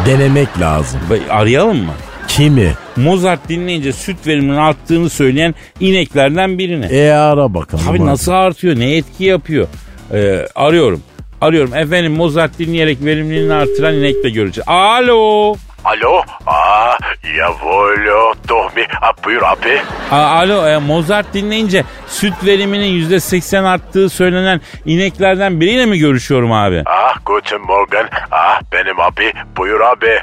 E, 0.05 0.07
denemek 0.11 0.61
lazım. 0.61 1.01
Be- 1.11 1.33
Arayalım 1.33 1.77
mı? 1.85 1.93
Kimi? 2.37 2.73
Mozart 2.97 3.49
dinleyince 3.49 3.93
süt 3.93 4.27
veriminin 4.27 4.57
arttığını 4.57 5.11
söyleyen 5.11 5.55
ineklerden 5.81 6.59
birini. 6.59 6.87
E 6.87 7.11
ara 7.11 7.55
bakalım. 7.55 7.89
Abi 7.89 7.99
hadi. 7.99 8.07
nasıl 8.11 8.33
artıyor? 8.33 8.79
Ne 8.79 8.97
etki 8.97 9.25
yapıyor? 9.25 9.67
Ee, 10.15 10.47
arıyorum. 10.55 11.03
Arıyorum. 11.41 11.75
Efendim 11.75 12.13
Mozart 12.13 12.59
dinleyerek 12.59 13.05
verimliliğini 13.05 13.55
artıran 13.55 13.95
inekle 13.95 14.31
göreceğiz. 14.31 14.69
Alo. 14.69 15.55
Alo? 15.85 16.23
Aa, 16.47 16.97
jawohl, 17.37 18.35
doch 18.49 18.77
mi. 18.77 18.83
Aa, 19.03 19.25
buyur 19.25 19.43
abi. 19.43 19.79
A- 20.11 20.17
Alo 20.17 20.67
e, 20.69 20.79
Mozart 20.79 21.35
dinleyince 21.35 21.85
süt 22.07 22.35
veriminin 22.45 23.09
%80 23.11 23.65
arttığı 23.65 24.09
söylenen 24.09 24.61
ineklerden 24.87 25.61
biriyle 25.61 25.87
mi 25.87 25.99
görüşüyorum 25.99 26.53
abi? 26.53 26.83
Ah, 26.87 27.17
guten 27.27 27.61
Morgen. 27.61 28.09
Ah, 28.31 28.61
benim 28.73 29.01
abi. 29.01 29.33
Buyur 29.57 29.81
abi. 29.81 30.19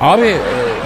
Abi 0.00 0.26
e, 0.26 0.36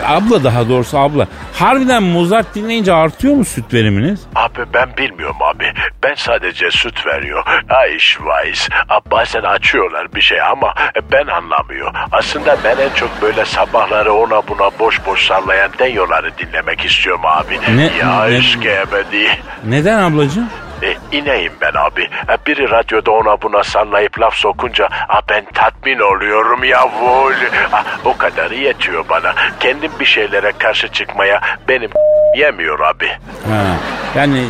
abla 0.07 0.45
daha 0.45 0.69
doğrusu 0.69 0.99
abla. 0.99 1.27
Harbiden 1.55 2.03
Mozart 2.03 2.55
dinleyince 2.55 2.93
artıyor 2.93 3.35
mu 3.35 3.45
süt 3.45 3.75
veriminiz? 3.75 4.21
Abi 4.35 4.59
ben 4.75 4.89
bilmiyorum 4.99 5.37
abi. 5.43 5.73
Ben 6.03 6.15
sadece 6.15 6.71
süt 6.71 7.07
veriyor. 7.07 7.45
Ay 7.69 7.91
weiß. 8.21 8.69
Ah, 8.89 9.01
Bazen 9.11 9.43
açıyorlar 9.43 10.15
bir 10.15 10.21
şey 10.21 10.43
ama 10.43 10.75
ben 11.13 11.27
anlamıyor. 11.27 11.95
Aslında 12.13 12.57
ben 12.65 12.77
en 12.77 12.95
çok 12.95 13.23
böyle 13.23 13.45
sabahları 13.45 14.13
ona 14.13 14.43
buna 14.49 14.71
boş 14.79 15.07
boş 15.07 15.27
sallayan 15.27 15.71
denyoları 15.79 16.39
dinlemek 16.39 16.85
istiyorum 16.85 17.23
abi. 17.27 17.59
Ne- 17.77 17.91
ya 18.01 18.25
ne- 18.25 18.39
gebedi. 18.39 19.29
Neden 19.65 19.99
ablacığım? 19.99 20.49
E, 20.83 20.97
ineyim 21.17 21.53
ben 21.61 21.73
abi. 21.75 22.03
E, 22.03 22.47
biri 22.47 22.71
radyoda 22.71 23.11
ona 23.11 23.43
buna 23.43 23.65
sallayıp 23.65 24.21
laf 24.21 24.35
sokunca 24.35 24.89
a, 25.09 25.21
ben 25.31 25.45
tatmin 25.55 25.99
oluyorum 25.99 26.65
yavul. 26.65 27.35
A, 27.73 27.83
o 28.05 28.17
kadarı 28.17 28.55
yetiyor 28.55 29.05
bana. 29.09 29.35
Kendim 29.61 29.91
bir 30.01 30.05
şeylere 30.05 30.53
karşı 30.59 30.89
çıkmaya 30.89 31.41
benim 31.69 31.91
yemiyor 32.37 32.81
abi. 32.81 33.09
Ha, 33.49 33.77
yani 34.17 34.45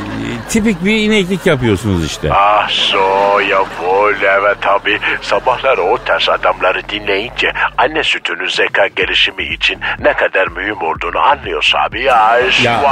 tipik 0.49 0.85
bir 0.85 0.97
ineklik 0.97 1.47
yapıyorsunuz 1.47 2.07
işte. 2.07 2.31
Ah 2.33 2.69
so 2.69 3.41
yavul 3.41 4.15
evet 4.23 4.67
abi. 4.67 4.99
Sabahları 5.23 5.83
o 5.83 5.99
tarz 5.99 6.29
adamları 6.29 6.89
dinleyince 6.89 7.53
anne 7.79 8.03
sütünün 8.03 8.49
zeka 8.49 8.87
gelişimi 8.87 9.45
için 9.45 9.79
ne 9.99 10.13
kadar 10.13 10.49
mühim 10.49 10.83
olduğunu 10.83 11.19
anlıyoruz 11.19 11.73
abi. 11.87 12.03
Ya. 12.03 12.39
ya. 12.63 12.83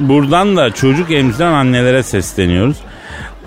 Buradan 0.00 0.56
da 0.56 0.70
çocuk 0.70 1.10
emziren 1.10 1.52
annelere 1.52 2.02
sesleniyoruz. 2.14 2.76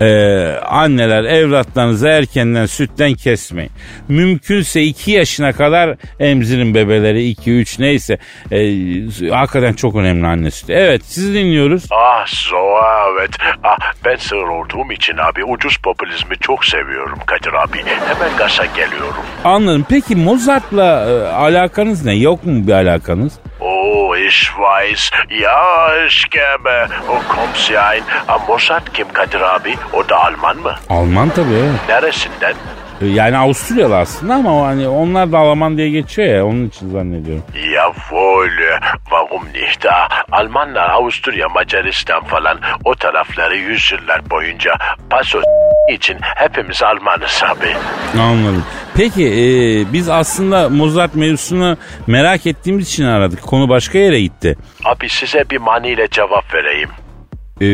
Ee, 0.00 0.54
anneler 0.66 1.24
evlatlarınızı 1.24 2.08
erkenden 2.08 2.66
sütten 2.66 3.14
kesmeyin. 3.14 3.70
Mümkünse 4.08 4.82
2 4.82 5.10
yaşına 5.10 5.52
kadar 5.52 5.96
emzirin 6.20 6.74
bebeleri 6.74 7.30
2-3 7.32 7.82
neyse. 7.82 8.18
Ee, 8.52 9.30
hakikaten 9.30 9.72
çok 9.72 9.96
önemli 9.96 10.26
anne 10.26 10.50
sütü. 10.50 10.72
Evet 10.72 11.02
sizi 11.04 11.34
dinliyoruz. 11.34 11.84
Ah 11.90 12.26
so 12.26 12.56
evet. 13.12 13.30
Ah, 13.64 13.76
ben 14.04 14.16
sığır 14.16 14.48
olduğum 14.48 14.92
için 14.92 15.16
abi 15.16 15.44
ucuz 15.44 15.76
popülizmi 15.76 16.38
çok 16.40 16.64
seviyorum 16.64 17.18
Kadir 17.26 17.52
abi. 17.52 17.78
Hemen 18.08 18.36
gaza 18.38 18.64
geliyorum. 18.64 19.22
Anladım. 19.44 19.86
Peki 19.90 20.16
Mozart'la 20.16 21.06
e, 21.10 21.28
alakanız 21.32 22.04
ne? 22.04 22.14
Yok 22.14 22.44
mu 22.46 22.66
bir 22.66 22.72
alakanız? 22.72 23.32
Oh, 23.60 24.16
ich 24.16 24.48
weiß. 24.58 25.10
Ja, 25.42 26.06
ich 26.06 26.30
gebe. 26.30 26.88
O 27.08 27.34
kommt's 27.34 27.70
ja 27.70 27.82
ein. 27.94 28.02
Ah, 28.28 28.48
Mozart 28.48 28.92
kim 28.92 29.08
Kadir 29.12 29.40
abi? 29.40 29.74
O 29.92 30.08
da 30.08 30.24
Alman 30.24 30.56
mı? 30.56 30.74
Alman 30.90 31.28
tabii. 31.30 31.64
Neresinden? 31.88 32.54
E, 33.00 33.06
Yani 33.06 33.36
Avusturyalı 33.38 33.96
aslında 33.96 34.34
ama 34.34 34.66
hani 34.66 34.88
onlar 34.88 35.32
da 35.32 35.38
Alman 35.38 35.76
diye 35.78 35.90
geçiyor 35.90 36.28
ya 36.28 36.46
onun 36.46 36.68
için 36.68 36.90
zannediyorum. 36.90 37.42
Jawohl, 37.54 38.48
warum 39.04 39.44
nicht? 39.54 39.86
Ah, 39.86 40.08
Almanlar 40.32 40.90
Avusturya, 40.90 41.48
Macaristan 41.48 42.24
falan 42.24 42.58
o 42.84 42.94
tarafları 42.94 43.56
yüzyıllar 43.56 44.30
boyunca 44.30 44.70
paso 45.10 45.40
için 45.94 46.16
hepimiz 46.20 46.82
Almanız 46.82 47.42
abi. 47.46 47.76
Anladım. 48.20 48.64
Peki 48.96 49.26
e, 49.26 49.42
biz 49.92 50.08
aslında 50.08 50.68
Mozart 50.68 51.14
mevzusunu 51.14 51.76
merak 52.06 52.46
ettiğimiz 52.46 52.88
için 52.88 53.04
aradık. 53.04 53.42
Konu 53.42 53.68
başka 53.68 53.98
yere 53.98 54.20
gitti. 54.20 54.56
Abi 54.84 55.08
size 55.08 55.44
bir 55.50 55.58
maniyle 55.58 56.08
cevap 56.10 56.54
vereyim. 56.54 56.88
E, 57.60 57.66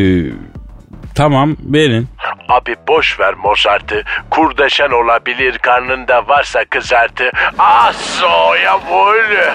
tamam 1.14 1.56
verin. 1.60 2.08
Abi 2.48 2.76
boş 2.88 3.20
ver 3.20 3.34
Mozart'ı. 3.34 4.02
Kurdeşen 4.30 4.90
olabilir 4.90 5.58
karnında 5.58 6.28
varsa 6.28 6.64
kızartı. 6.64 7.30
Ah 7.58 7.92
so 7.92 8.56
jawohl. 8.64 9.54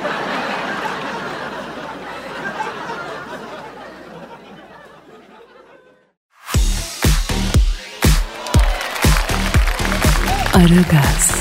Aragaz, 10.56 11.32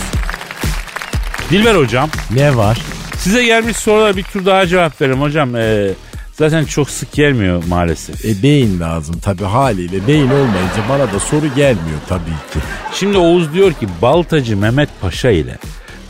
Dilber 1.51 1.75
hocam 1.75 2.09
Ne 2.31 2.57
var? 2.57 2.79
size 3.17 3.45
gelmiş 3.45 3.77
sorulara 3.77 4.17
bir 4.17 4.23
tur 4.23 4.47
daha 4.47 4.67
cevap 4.67 5.01
verelim 5.01 5.21
hocam. 5.21 5.57
E, 5.57 5.89
zaten 6.39 6.65
çok 6.65 6.91
sık 6.91 7.13
gelmiyor 7.13 7.65
maalesef. 7.69 8.25
E 8.25 8.43
beyin 8.43 8.81
lazım 8.81 9.19
tabi 9.19 9.45
haliyle. 9.45 10.07
Beyin 10.07 10.29
olmayınca 10.29 10.83
bana 10.89 11.13
da 11.13 11.21
soru 11.21 11.47
gelmiyor 11.57 11.99
tabii 12.09 12.25
ki. 12.53 12.59
Şimdi 12.95 13.19
Oğuz 13.19 13.53
diyor 13.55 13.73
ki 13.73 13.89
Baltacı 14.03 14.57
Mehmet 14.57 14.89
Paşa 15.01 15.31
ile 15.31 15.59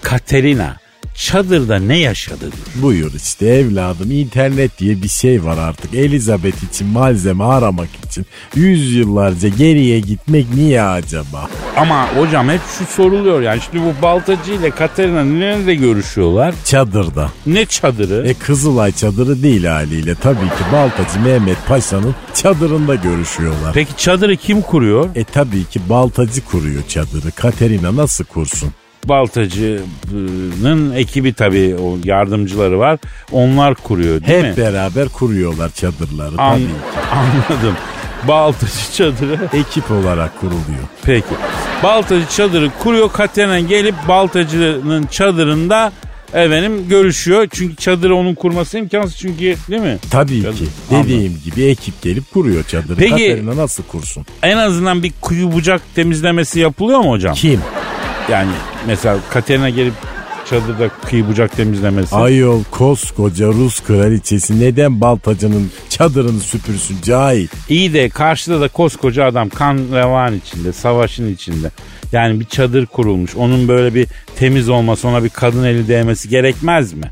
Katerina 0.03 0.77
çadırda 1.19 1.79
ne 1.79 1.99
yaşadı 1.99 2.41
diyor. 2.41 2.53
Buyur 2.75 3.13
işte 3.15 3.47
evladım 3.47 4.11
internet 4.11 4.79
diye 4.79 5.03
bir 5.03 5.09
şey 5.09 5.45
var 5.45 5.59
artık. 5.59 5.95
Elizabeth 5.95 6.73
için 6.73 6.87
malzeme 6.87 7.45
aramak 7.45 7.89
için 8.07 8.27
yüzyıllarca 8.55 9.49
geriye 9.49 10.01
gitmek 10.01 10.55
niye 10.55 10.83
acaba? 10.83 11.49
Ama 11.77 12.09
hocam 12.17 12.49
hep 12.49 12.61
şu 12.79 12.85
soruluyor 12.87 13.43
yani 13.43 13.61
şimdi 13.71 13.85
bu 13.85 14.03
Baltacı 14.03 14.53
ile 14.53 14.71
Katerina 14.71 15.25
nerede 15.25 15.75
görüşüyorlar? 15.75 16.55
Çadırda. 16.65 17.31
Ne 17.47 17.67
çadırı? 17.67 18.29
E 18.29 18.35
Kızılay 18.35 18.93
çadırı 18.93 19.43
değil 19.43 19.65
haliyle. 19.65 20.15
Tabii 20.15 20.37
ki 20.49 20.65
Baltacı 20.73 21.21
Mehmet 21.25 21.59
Paşa'nın 21.69 22.15
çadırında 22.35 22.95
görüşüyorlar. 22.95 23.73
Peki 23.75 23.97
çadırı 23.97 24.37
kim 24.37 24.63
kuruyor? 24.63 25.09
E 25.15 25.25
tabii 25.25 25.65
ki 25.65 25.81
Baltacı 25.89 26.45
kuruyor 26.45 26.83
çadırı. 26.89 27.31
Katerina 27.37 27.97
nasıl 27.97 28.25
kursun? 28.25 28.71
Baltacı'nın 29.05 30.95
ekibi 30.95 31.33
tabii 31.33 31.77
o 31.83 31.99
yardımcıları 32.05 32.79
var. 32.79 32.99
Onlar 33.33 33.75
kuruyor 33.75 34.25
değil 34.25 34.45
Hep 34.45 34.59
mi? 34.59 34.65
beraber 34.65 35.09
kuruyorlar 35.09 35.71
çadırları 35.71 36.39
An- 36.41 36.61
anladım. 37.13 37.77
Baltacı 38.29 38.93
çadırı 38.97 39.39
Ekip 39.53 39.91
olarak 39.91 40.41
kuruluyor. 40.41 40.85
Peki. 41.03 41.27
Baltacı 41.83 42.27
çadırı 42.37 42.71
kuruyor. 42.83 43.13
Katerina 43.13 43.61
gelip 43.61 43.95
Baltacı'nın 44.09 45.07
çadırında 45.07 45.93
efendim 46.33 46.89
görüşüyor. 46.89 47.49
Çünkü 47.53 47.77
çadırı 47.77 48.17
onun 48.17 48.35
kurması 48.35 48.79
imkansız 48.79 49.17
çünkü 49.17 49.39
değil 49.71 49.83
mi? 49.83 49.99
Tabii 50.11 50.43
Çadır. 50.43 50.57
ki. 50.59 50.65
Anladım. 50.91 51.05
Dediğim 51.09 51.41
gibi 51.45 51.65
ekip 51.65 52.03
gelip 52.03 52.33
kuruyor 52.33 52.65
çadırı. 52.65 52.97
Peki- 52.97 53.11
Katerina 53.11 53.57
nasıl 53.57 53.83
kursun? 53.83 54.27
En 54.43 54.57
azından 54.57 55.03
bir 55.03 55.13
kuyu 55.21 55.53
bucak 55.53 55.83
temizlemesi 55.95 56.61
yapılıyor 56.61 56.99
mu 57.01 57.11
hocam? 57.11 57.35
Kim? 57.35 57.61
Yani 58.31 58.51
mesela 58.87 59.19
Katerina 59.31 59.71
gelip 59.71 59.95
çadırda 60.51 60.89
kıyı 60.89 61.29
bucak 61.29 61.57
temizlemesi. 61.57 62.17
Ayol 62.17 62.65
koskoca 62.71 63.47
Rus 63.47 63.81
kraliçesi 63.81 64.61
neden 64.61 65.01
Baltacı'nın 65.01 65.71
çadırını 65.89 66.41
süpürsün 66.41 66.97
cahil? 67.03 67.49
İyi 67.69 67.93
de 67.93 68.09
karşıda 68.09 68.61
da 68.61 68.69
koskoca 68.69 69.25
adam 69.25 69.49
kan 69.49 69.79
revan 69.93 70.35
içinde, 70.35 70.73
savaşın 70.73 71.35
içinde. 71.35 71.71
Yani 72.13 72.41
bir 72.41 72.45
çadır 72.45 72.87
kurulmuş. 72.87 73.37
Onun 73.37 73.69
böyle 73.69 73.95
bir 73.95 74.09
temiz 74.37 74.69
olması, 74.69 75.09
ona 75.09 75.25
bir 75.25 75.29
kadın 75.29 75.65
eli 75.65 75.89
değmesi 75.89 76.29
gerekmez 76.29 76.93
mi? 76.93 77.11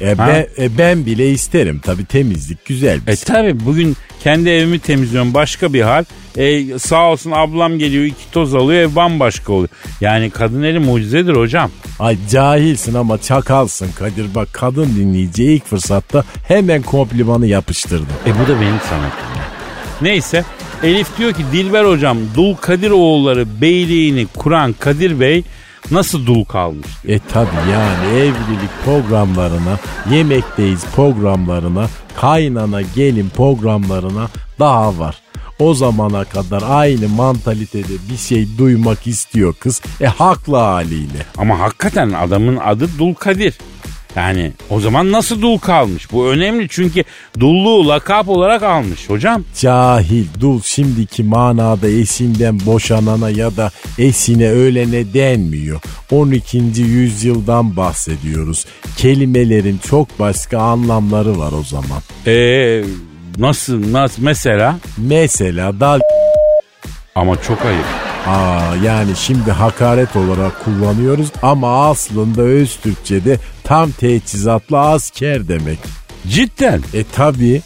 E, 0.00 0.14
Ha? 0.14 0.28
ben, 0.28 0.64
e, 0.64 0.78
ben 0.78 1.06
bile 1.06 1.30
isterim 1.30 1.80
tabii 1.84 2.04
temizlik 2.04 2.64
güzel 2.64 3.06
bir 3.06 3.12
E 3.12 3.16
şey. 3.16 3.24
tabi 3.24 3.64
bugün 3.66 3.96
kendi 4.22 4.48
evimi 4.50 4.78
temizliyorum 4.78 5.34
başka 5.34 5.72
bir 5.72 5.80
hal. 5.82 6.04
E, 6.36 6.78
sağ 6.78 7.10
olsun 7.10 7.30
ablam 7.30 7.78
geliyor 7.78 8.04
iki 8.04 8.30
toz 8.32 8.54
alıyor 8.54 8.80
ev 8.90 8.94
bambaşka 8.96 9.52
oluyor. 9.52 9.68
Yani 10.00 10.30
kadın 10.30 10.62
eli 10.62 10.78
mucizedir 10.78 11.32
hocam. 11.36 11.70
Ay 11.98 12.16
cahilsin 12.30 12.94
ama 12.94 13.18
çakalsın 13.18 13.88
Kadir. 13.98 14.34
Bak 14.34 14.48
kadın 14.52 14.86
dinleyici 14.96 15.44
ilk 15.44 15.66
fırsatta 15.66 16.24
hemen 16.48 16.82
komplimanı 16.82 17.46
yapıştırdı. 17.46 18.06
E 18.26 18.30
bu 18.34 18.48
da 18.48 18.60
benim 18.60 18.80
sanatım. 18.90 19.26
Neyse 20.02 20.44
Elif 20.82 21.18
diyor 21.18 21.32
ki 21.32 21.42
Dilber 21.52 21.84
hocam 21.84 22.18
Dul 22.36 22.54
Kadir 22.54 22.90
oğulları 22.90 23.60
beyliğini 23.60 24.26
kuran 24.36 24.72
Kadir 24.72 25.20
Bey 25.20 25.42
nasıl 25.90 26.26
dul 26.26 26.44
kalmış? 26.44 26.88
E 27.04 27.18
tabi 27.18 27.70
yani 27.72 28.18
evlilik 28.18 28.70
programlarına, 28.84 29.78
yemekteyiz 30.10 30.84
programlarına, 30.96 31.86
kaynana 32.16 32.82
gelin 32.82 33.28
programlarına 33.36 34.28
daha 34.58 34.98
var. 34.98 35.22
O 35.58 35.74
zamana 35.74 36.24
kadar 36.24 36.62
aynı 36.68 37.08
mantalitede 37.08 37.92
bir 38.10 38.16
şey 38.16 38.48
duymak 38.58 39.06
istiyor 39.06 39.54
kız. 39.60 39.82
E 40.00 40.06
haklı 40.06 40.56
haliyle. 40.56 41.26
Ama 41.38 41.58
hakikaten 41.58 42.10
adamın 42.10 42.56
adı 42.56 42.88
Dul 42.98 43.14
Kadir. 43.14 43.58
Yani 44.16 44.52
o 44.70 44.80
zaman 44.80 45.12
nasıl 45.12 45.42
dul 45.42 45.58
kalmış? 45.58 46.12
Bu 46.12 46.28
önemli 46.28 46.66
çünkü 46.70 47.04
dulluğu 47.40 47.88
lakap 47.88 48.28
olarak 48.28 48.62
almış 48.62 49.10
hocam. 49.10 49.44
Cahil 49.60 50.24
dul 50.40 50.60
şimdiki 50.62 51.22
manada 51.22 51.88
eşinden 51.88 52.60
boşanana 52.66 53.30
ya 53.30 53.56
da 53.56 53.70
eşine 53.98 54.50
ölene 54.50 55.14
denmiyor. 55.14 55.80
12. 56.10 56.58
yüzyıldan 56.82 57.76
bahsediyoruz. 57.76 58.66
Kelimelerin 58.96 59.80
çok 59.90 60.18
başka 60.18 60.58
anlamları 60.58 61.38
var 61.38 61.52
o 61.52 61.62
zaman. 61.64 62.02
Eee 62.26 62.84
nasıl, 63.38 63.92
nasıl 63.92 64.22
mesela? 64.22 64.78
Mesela 64.98 65.80
dal 65.80 66.00
Ama 67.14 67.42
çok 67.42 67.64
ayıp. 67.64 68.09
Aa 68.26 68.74
yani 68.84 69.10
şimdi 69.16 69.50
hakaret 69.52 70.16
olarak 70.16 70.64
kullanıyoruz 70.64 71.28
ama 71.42 71.88
aslında 71.90 72.42
öz 72.42 72.76
Türkçe'de 72.76 73.38
tam 73.64 73.90
teçhizatlı 73.90 74.80
asker 74.80 75.48
demek. 75.48 75.78
Cidden. 76.28 76.80
E 76.94 77.04
tabi 77.04 77.62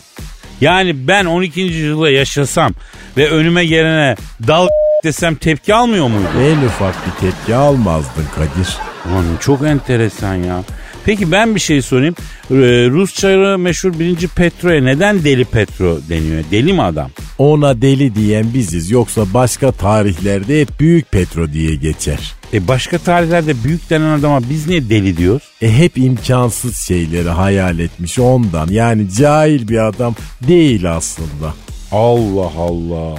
Yani 0.61 1.09
ben 1.09 1.25
12. 1.25 1.61
yüzyılda 1.61 2.11
yaşasam 2.11 2.73
ve 3.17 3.31
önüme 3.31 3.67
gelene 3.67 4.17
dal 4.47 4.69
desem 5.05 5.35
tepki 5.35 5.75
almıyor 5.75 6.09
muydu? 6.09 6.29
en 6.43 6.67
ufak 6.67 6.95
bir 7.07 7.21
tepki 7.31 7.55
almazdın 7.55 8.25
Kadir. 8.37 8.77
Ulan 9.11 9.25
çok 9.41 9.63
enteresan 9.63 10.35
ya. 10.35 10.63
Peki 11.07 11.33
ben 11.33 11.55
bir 11.55 11.61
şey 11.61 11.83
sorayım. 11.83 12.15
Ee, 12.51 12.55
Rus 12.91 13.15
çayı 13.15 13.59
meşhur 13.59 13.99
birinci 13.99 14.29
Petro'ya 14.29 14.83
neden 14.83 15.25
Deli 15.25 15.45
Petro 15.45 15.99
deniyor? 16.09 16.45
Deli 16.51 16.73
mi 16.73 16.83
adam? 16.83 17.11
Ona 17.39 17.83
deli 17.83 18.15
diyen 18.15 18.55
biziz 18.55 18.91
yoksa 18.91 19.25
başka 19.35 19.73
tarihlerde 19.73 20.61
hep 20.61 20.81
büyük 20.81 21.13
Petro 21.13 21.53
diye 21.53 21.75
geçer. 21.75 22.33
E 22.53 22.69
başka 22.69 22.99
tarihlerde 22.99 23.65
büyük 23.65 23.91
denen 23.91 24.19
adama 24.19 24.41
biz 24.51 24.67
niye 24.67 24.89
deli 24.91 25.17
diyoruz? 25.17 25.43
E 25.63 25.79
hep 25.79 25.99
imkansız 25.99 26.77
şeyleri 26.79 27.29
hayal 27.29 27.79
etmiş 27.79 28.19
ondan. 28.19 28.69
Yani 28.71 29.11
cahil 29.11 29.69
bir 29.69 29.89
adam 29.89 30.15
değil 30.49 30.93
aslında. 30.93 31.55
Allah 31.93 32.53
Allah. 32.59 33.19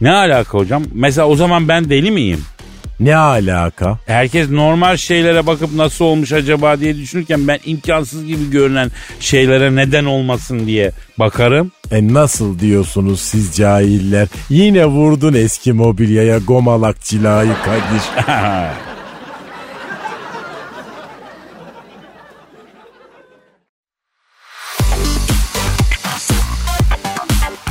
Ne 0.00 0.10
alaka 0.12 0.58
hocam? 0.58 0.82
Mesela 0.94 1.28
o 1.28 1.36
zaman 1.36 1.68
ben 1.68 1.90
deli 1.90 2.10
miyim? 2.10 2.40
Ne 3.00 3.16
alaka? 3.16 3.98
Herkes 4.06 4.50
normal 4.50 4.96
şeylere 4.96 5.46
bakıp 5.46 5.74
nasıl 5.74 6.04
olmuş 6.04 6.32
acaba 6.32 6.80
diye 6.80 6.96
düşünürken 6.96 7.48
ben 7.48 7.58
imkansız 7.64 8.26
gibi 8.26 8.50
görünen 8.50 8.90
şeylere 9.20 9.76
neden 9.76 10.04
olmasın 10.04 10.66
diye 10.66 10.92
bakarım. 11.18 11.72
E 11.90 12.14
nasıl 12.14 12.58
diyorsunuz 12.58 13.20
siz 13.20 13.56
cahiller? 13.56 14.28
Yine 14.50 14.86
vurdun 14.86 15.34
eski 15.34 15.72
mobilyaya 15.72 16.38
gomalak 16.38 17.00
cilayı 17.00 17.52
Kadir. 17.64 18.26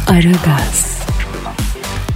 Aragaz, 0.08 0.99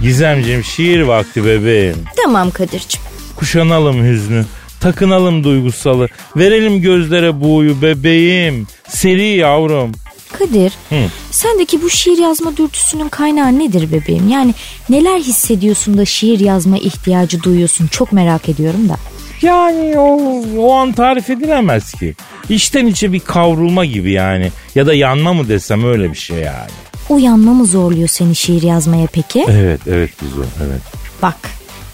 Gizemciğim 0.04 0.64
şiir 0.64 1.00
vakti 1.00 1.44
bebeğim. 1.44 1.96
Tamam 2.24 2.50
Kadir'cim. 2.50 3.00
Kuşanalım 3.36 4.04
hüznü, 4.04 4.44
takınalım 4.80 5.44
duygusalı, 5.44 6.08
verelim 6.36 6.80
gözlere 6.82 7.40
buğuyu 7.40 7.82
bebeğim. 7.82 8.66
Seri 8.88 9.24
yavrum. 9.26 9.92
Kadir, 10.38 10.72
Hı. 10.88 10.94
sendeki 11.30 11.82
bu 11.82 11.90
şiir 11.90 12.18
yazma 12.18 12.56
dürtüsünün 12.56 13.08
kaynağı 13.08 13.58
nedir 13.58 13.92
bebeğim? 13.92 14.28
Yani 14.28 14.54
neler 14.88 15.18
hissediyorsun 15.18 15.98
da 15.98 16.04
şiir 16.04 16.40
yazma 16.40 16.78
ihtiyacı 16.78 17.42
duyuyorsun? 17.42 17.86
Çok 17.86 18.12
merak 18.12 18.48
ediyorum 18.48 18.88
da. 18.88 18.96
Yani 19.42 19.98
o, 19.98 20.42
o 20.58 20.72
an 20.72 20.92
tarif 20.92 21.30
edilemez 21.30 21.92
ki. 21.92 22.14
İçten 22.48 22.86
içe 22.86 23.12
bir 23.12 23.20
kavrulma 23.20 23.84
gibi 23.84 24.12
yani. 24.12 24.50
Ya 24.74 24.86
da 24.86 24.94
yanma 24.94 25.32
mı 25.34 25.48
desem 25.48 25.84
öyle 25.84 26.10
bir 26.12 26.18
şey 26.18 26.38
yani. 26.38 26.70
Uyanma 27.08 27.54
mı 27.54 27.64
zorluyor 27.64 28.08
seni 28.08 28.34
şiir 28.34 28.62
yazmaya 28.62 29.06
peki? 29.12 29.46
Evet, 29.48 29.80
evet 29.86 30.20
Gizo, 30.20 30.42
evet. 30.60 30.80
Bak, 31.22 31.36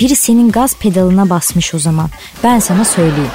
Biri 0.01 0.17
senin 0.17 0.51
gaz 0.51 0.77
pedalına 0.77 1.31
basmış 1.31 1.75
o 1.75 1.79
zaman. 1.79 2.11
Ben 2.45 2.59
sana 2.59 2.85
söyleyeyim. 2.85 3.31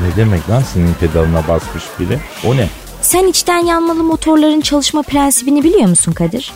Ne 0.00 0.16
demek 0.16 0.50
lan 0.50 0.62
senin 0.74 0.94
pedalına 0.94 1.48
basmış 1.48 1.84
biri? 2.00 2.18
O 2.46 2.56
ne? 2.56 2.68
Sen 3.02 3.26
içten 3.26 3.58
yanmalı 3.58 4.02
motorların 4.04 4.60
çalışma 4.60 5.02
prensibini 5.02 5.64
biliyor 5.64 5.88
musun 5.88 6.12
Kadir? 6.12 6.52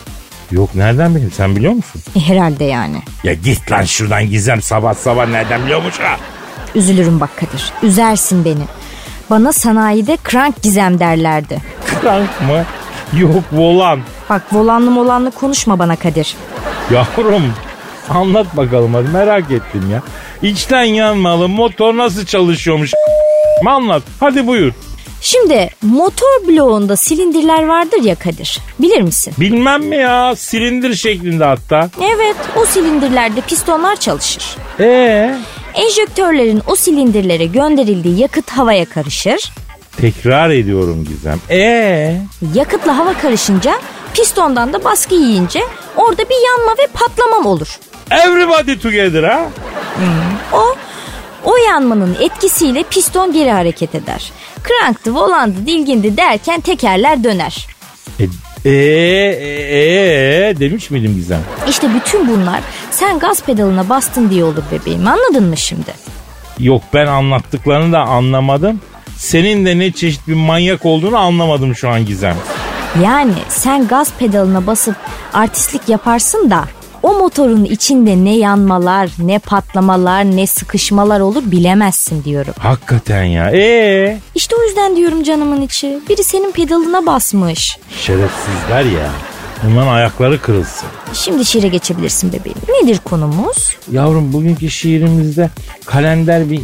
Yok 0.51 0.75
nereden 0.75 1.11
bileyim 1.15 1.31
sen 1.37 1.55
biliyor 1.55 1.73
musun? 1.73 2.01
E, 2.15 2.19
herhalde 2.19 2.63
yani. 2.63 3.01
Ya 3.23 3.33
git 3.33 3.71
lan 3.71 3.83
şuradan 3.83 4.29
gizem 4.29 4.61
sabah 4.61 4.93
sabah 4.93 5.27
nereden 5.27 5.63
biliyormuş 5.63 5.99
ha? 5.99 6.17
Üzülürüm 6.75 7.19
bak 7.19 7.37
Kadir. 7.37 7.73
Üzersin 7.83 8.45
beni. 8.45 8.63
Bana 9.29 9.53
sanayide 9.53 10.17
crank 10.31 10.61
gizem 10.61 10.99
derlerdi. 10.99 11.61
Krank 12.01 12.41
mı? 12.41 12.65
Yok 13.13 13.43
volan. 13.51 13.99
Bak 14.29 14.41
volanlı 14.51 14.91
molanlı 14.91 15.31
konuşma 15.31 15.79
bana 15.79 15.95
Kadir. 15.95 16.35
Yavrum 16.91 17.53
anlat 18.09 18.57
bakalım 18.57 18.93
hadi 18.93 19.07
merak 19.07 19.51
ettim 19.51 19.91
ya. 19.91 20.01
İçten 20.49 20.83
yanmalı 20.83 21.47
motor 21.49 21.97
nasıl 21.97 22.25
çalışıyormuş? 22.25 22.93
Anlat 23.65 24.03
hadi 24.19 24.47
buyur. 24.47 24.73
Şimdi 25.21 25.69
motor 25.81 26.47
bloğunda 26.47 26.95
silindirler 26.95 27.67
vardır 27.67 28.03
ya 28.03 28.15
Kadir. 28.15 28.59
Bilir 28.79 29.01
misin? 29.01 29.33
Bilmem 29.39 29.83
mi 29.83 29.95
ya 29.97 30.35
silindir 30.35 30.95
şeklinde 30.95 31.43
hatta. 31.45 31.89
Evet 32.15 32.35
o 32.55 32.65
silindirlerde 32.65 33.41
pistonlar 33.41 33.95
çalışır. 33.95 34.43
Ee? 34.79 35.35
Enjektörlerin 35.73 36.61
o 36.67 36.75
silindirlere 36.75 37.45
gönderildiği 37.45 38.19
yakıt 38.19 38.49
havaya 38.51 38.85
karışır. 38.85 39.51
Tekrar 40.01 40.49
ediyorum 40.49 41.05
Gizem. 41.05 41.39
Ee? 41.49 42.21
Yakıtla 42.53 42.97
hava 42.97 43.13
karışınca 43.13 43.73
pistondan 44.13 44.73
da 44.73 44.83
baskı 44.83 45.15
yiyince 45.15 45.59
orada 45.95 46.23
bir 46.29 46.47
yanma 46.47 46.71
ve 46.71 46.87
patlamam 46.93 47.45
olur. 47.45 47.79
Everybody 48.11 48.77
together 48.77 49.23
ha? 49.23 49.49
O 50.53 50.75
o 51.43 51.57
yanmanın 51.57 52.17
etkisiyle 52.21 52.83
piston 52.83 53.33
geri 53.33 53.51
hareket 53.51 53.95
eder. 53.95 54.31
Kranktı, 54.63 55.15
volandı, 55.15 55.55
dilgindi 55.65 56.17
derken 56.17 56.61
tekerler 56.61 57.23
döner. 57.23 57.67
E, 58.19 58.23
ee, 58.65 58.71
ee, 58.71 60.49
ee, 60.49 60.59
demiş 60.59 60.91
miydim 60.91 61.15
Gizem? 61.15 61.41
İşte 61.69 61.87
bütün 61.93 62.27
bunlar 62.27 62.59
sen 62.91 63.19
gaz 63.19 63.43
pedalına 63.43 63.89
bastın 63.89 64.29
diye 64.29 64.43
olur 64.43 64.63
bebeğim 64.71 65.07
anladın 65.07 65.43
mı 65.43 65.57
şimdi? 65.57 65.91
Yok 66.59 66.81
ben 66.93 67.07
anlattıklarını 67.07 67.93
da 67.93 67.99
anlamadım. 67.99 68.81
Senin 69.17 69.65
de 69.65 69.79
ne 69.79 69.91
çeşit 69.91 70.27
bir 70.27 70.33
manyak 70.33 70.85
olduğunu 70.85 71.17
anlamadım 71.17 71.75
şu 71.75 71.89
an 71.89 72.05
Gizem. 72.05 72.35
Yani 73.03 73.33
sen 73.49 73.87
gaz 73.87 74.13
pedalına 74.19 74.67
basıp 74.67 74.95
artistlik 75.33 75.89
yaparsın 75.89 76.49
da 76.51 76.63
o 77.03 77.13
motorun 77.13 77.63
içinde 77.63 78.23
ne 78.23 78.37
yanmalar, 78.37 79.09
ne 79.19 79.39
patlamalar, 79.39 80.23
ne 80.25 80.47
sıkışmalar 80.47 81.19
olur 81.19 81.41
bilemezsin 81.45 82.23
diyorum. 82.23 82.53
Hakikaten 82.59 83.23
ya. 83.23 83.51
Ee? 83.51 84.19
İşte 84.35 84.55
o 84.59 84.63
yüzden 84.63 84.95
diyorum 84.95 85.23
canımın 85.23 85.61
içi. 85.61 85.99
Biri 86.09 86.23
senin 86.23 86.51
pedalına 86.51 87.05
basmış. 87.05 87.77
Şerefsizler 88.01 88.85
ya. 88.85 89.09
Bunların 89.63 89.87
ayakları 89.93 90.41
kırılsın. 90.41 90.87
Şimdi 91.13 91.45
şiire 91.45 91.67
geçebilirsin 91.67 92.33
bebeğim. 92.33 92.57
Nedir 92.81 92.99
konumuz? 93.05 93.75
Yavrum 93.91 94.33
bugünkü 94.33 94.69
şiirimizde 94.69 95.49
kalender 95.85 96.51
bir 96.51 96.61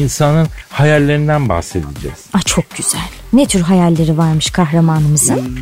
insanın 0.00 0.48
hayallerinden 0.70 1.48
bahsedeceğiz. 1.48 2.18
Aa, 2.34 2.42
çok 2.42 2.64
güzel. 2.76 3.00
Ne 3.32 3.46
tür 3.46 3.60
hayalleri 3.60 4.18
varmış 4.18 4.50
kahramanımızın? 4.50 5.58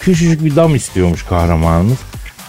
Küçücük 0.00 0.44
bir 0.44 0.56
dam 0.56 0.74
istiyormuş 0.74 1.22
kahramanımız. 1.22 1.98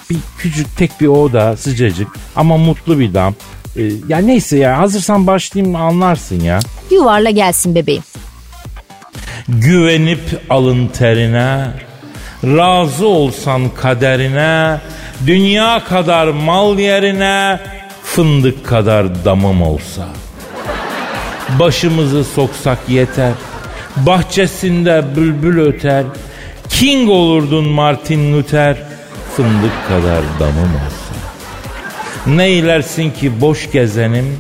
Bir 0.09 0.18
küçük 0.38 0.78
tek 0.78 1.01
bir 1.01 1.07
oda 1.07 1.57
sıcacık 1.57 2.07
ama 2.36 2.57
mutlu 2.57 2.99
bir 2.99 3.13
dam. 3.13 3.36
Ee, 3.78 3.84
ya 4.07 4.18
neyse 4.18 4.57
ya 4.57 4.78
hazırsan 4.78 5.28
başlayayım 5.28 5.76
anlarsın 5.76 6.39
ya. 6.39 6.59
Yuvarla 6.91 7.30
gelsin 7.30 7.76
bebeğim. 7.76 8.03
Güvenip 9.47 10.41
alın 10.49 10.88
terine, 10.88 11.68
razı 12.46 13.08
olsan 13.08 13.70
kaderine, 13.70 14.80
dünya 15.28 15.84
kadar 15.89 16.28
mal 16.28 16.80
yerine, 16.80 17.60
fındık 18.04 18.66
kadar 18.66 19.26
damım 19.26 19.62
olsa. 19.62 20.08
Başımızı 21.60 22.24
soksak 22.24 22.78
yeter, 22.88 23.32
bahçesinde 23.96 25.04
bülbül 25.16 25.60
öter, 25.60 26.04
king 26.70 27.10
olurdun 27.10 27.68
Martin 27.68 28.34
Luther, 28.34 28.78
fındık 29.36 29.88
kadar 29.88 30.22
damım 30.39 30.72
olsa. 30.76 31.16
Neylersin 32.28 33.12
ki 33.12 33.41
boş 33.41 33.72
gezenim, 33.72 34.38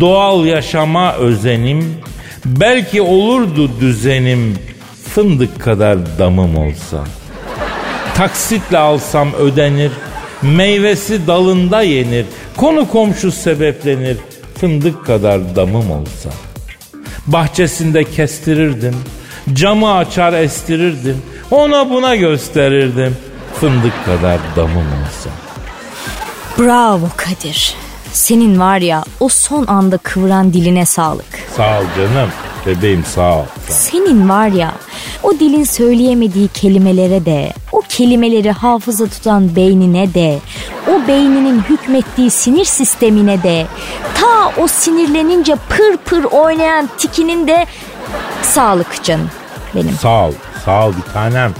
doğal 0.00 0.46
yaşama 0.46 1.12
özenim, 1.12 1.94
belki 2.44 3.02
olurdu 3.02 3.70
düzenim, 3.80 4.58
fındık 5.14 5.60
kadar 5.60 6.18
damım 6.18 6.56
olsa. 6.56 7.04
Taksitle 8.16 8.78
alsam 8.78 9.32
ödenir, 9.32 9.92
meyvesi 10.42 11.26
dalında 11.26 11.82
yenir, 11.82 12.26
konu 12.56 12.88
komşu 12.88 13.32
sebeplenir, 13.32 14.16
fındık 14.60 15.06
kadar 15.06 15.56
damım 15.56 15.90
olsa. 15.90 16.30
Bahçesinde 17.26 18.04
kestirirdim, 18.04 18.96
camı 19.52 19.94
açar 19.94 20.32
estirirdim, 20.32 21.22
ona 21.50 21.90
buna 21.90 22.16
gösterirdim, 22.16 23.16
fındık 23.60 24.04
kadar 24.04 24.38
damım 24.56 24.86
olsa. 24.86 25.30
Bravo 26.58 27.08
Kadir. 27.16 27.74
Senin 28.12 28.60
var 28.60 28.78
ya 28.78 29.04
o 29.20 29.28
son 29.28 29.66
anda 29.66 29.98
kıvıran 29.98 30.52
diline 30.52 30.86
sağlık. 30.86 31.26
Sağ 31.56 31.78
ol 31.80 31.84
canım, 31.96 32.30
bebeğim 32.66 33.04
sağ 33.04 33.38
ol. 33.38 33.44
Senin 33.68 34.28
var 34.28 34.48
ya 34.48 34.72
o 35.26 35.32
dilin 35.40 35.64
söyleyemediği 35.64 36.48
kelimelere 36.48 37.26
de, 37.26 37.52
o 37.72 37.82
kelimeleri 37.88 38.50
hafıza 38.50 39.06
tutan 39.06 39.56
beynine 39.56 40.14
de, 40.14 40.38
o 40.88 41.08
beyninin 41.08 41.62
hükmettiği 41.62 42.30
sinir 42.30 42.64
sistemine 42.64 43.42
de, 43.42 43.66
ta 44.14 44.52
o 44.62 44.66
sinirlenince 44.66 45.54
pır 45.68 45.96
pır 45.96 46.24
oynayan 46.24 46.88
tikinin 46.98 47.46
de 47.46 47.66
sağlık 48.42 49.04
canım 49.04 49.30
benim. 49.74 49.92
Sağ 49.92 50.26
ol, 50.26 50.32
sağ 50.64 50.86
ol 50.86 50.92
bir 50.96 51.12
tanem. 51.12 51.54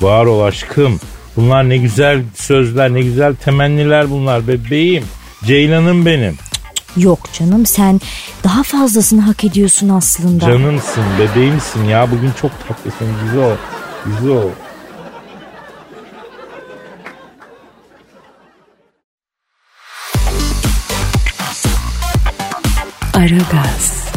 Var 0.00 0.26
ol 0.26 0.40
aşkım. 0.40 1.00
Bunlar 1.36 1.68
ne 1.68 1.76
güzel 1.76 2.22
sözler, 2.34 2.94
ne 2.94 3.00
güzel 3.00 3.34
temenniler 3.34 4.10
bunlar 4.10 4.48
bebeğim. 4.48 5.04
Ceylanım 5.44 6.06
benim. 6.06 6.36
Yok 6.96 7.18
canım 7.32 7.66
sen 7.66 8.00
daha 8.44 8.62
fazlasını 8.62 9.20
hak 9.20 9.44
ediyorsun 9.44 9.88
aslında. 9.88 10.46
Canımsın, 10.46 11.04
bebeğimsin 11.18 11.84
ya. 11.84 12.10
Bugün 12.10 12.32
çok 12.40 12.50
tatlısın. 12.68 13.08
Güzel, 13.24 13.56
güzel. 14.06 14.48
Aragaz, 23.14 24.08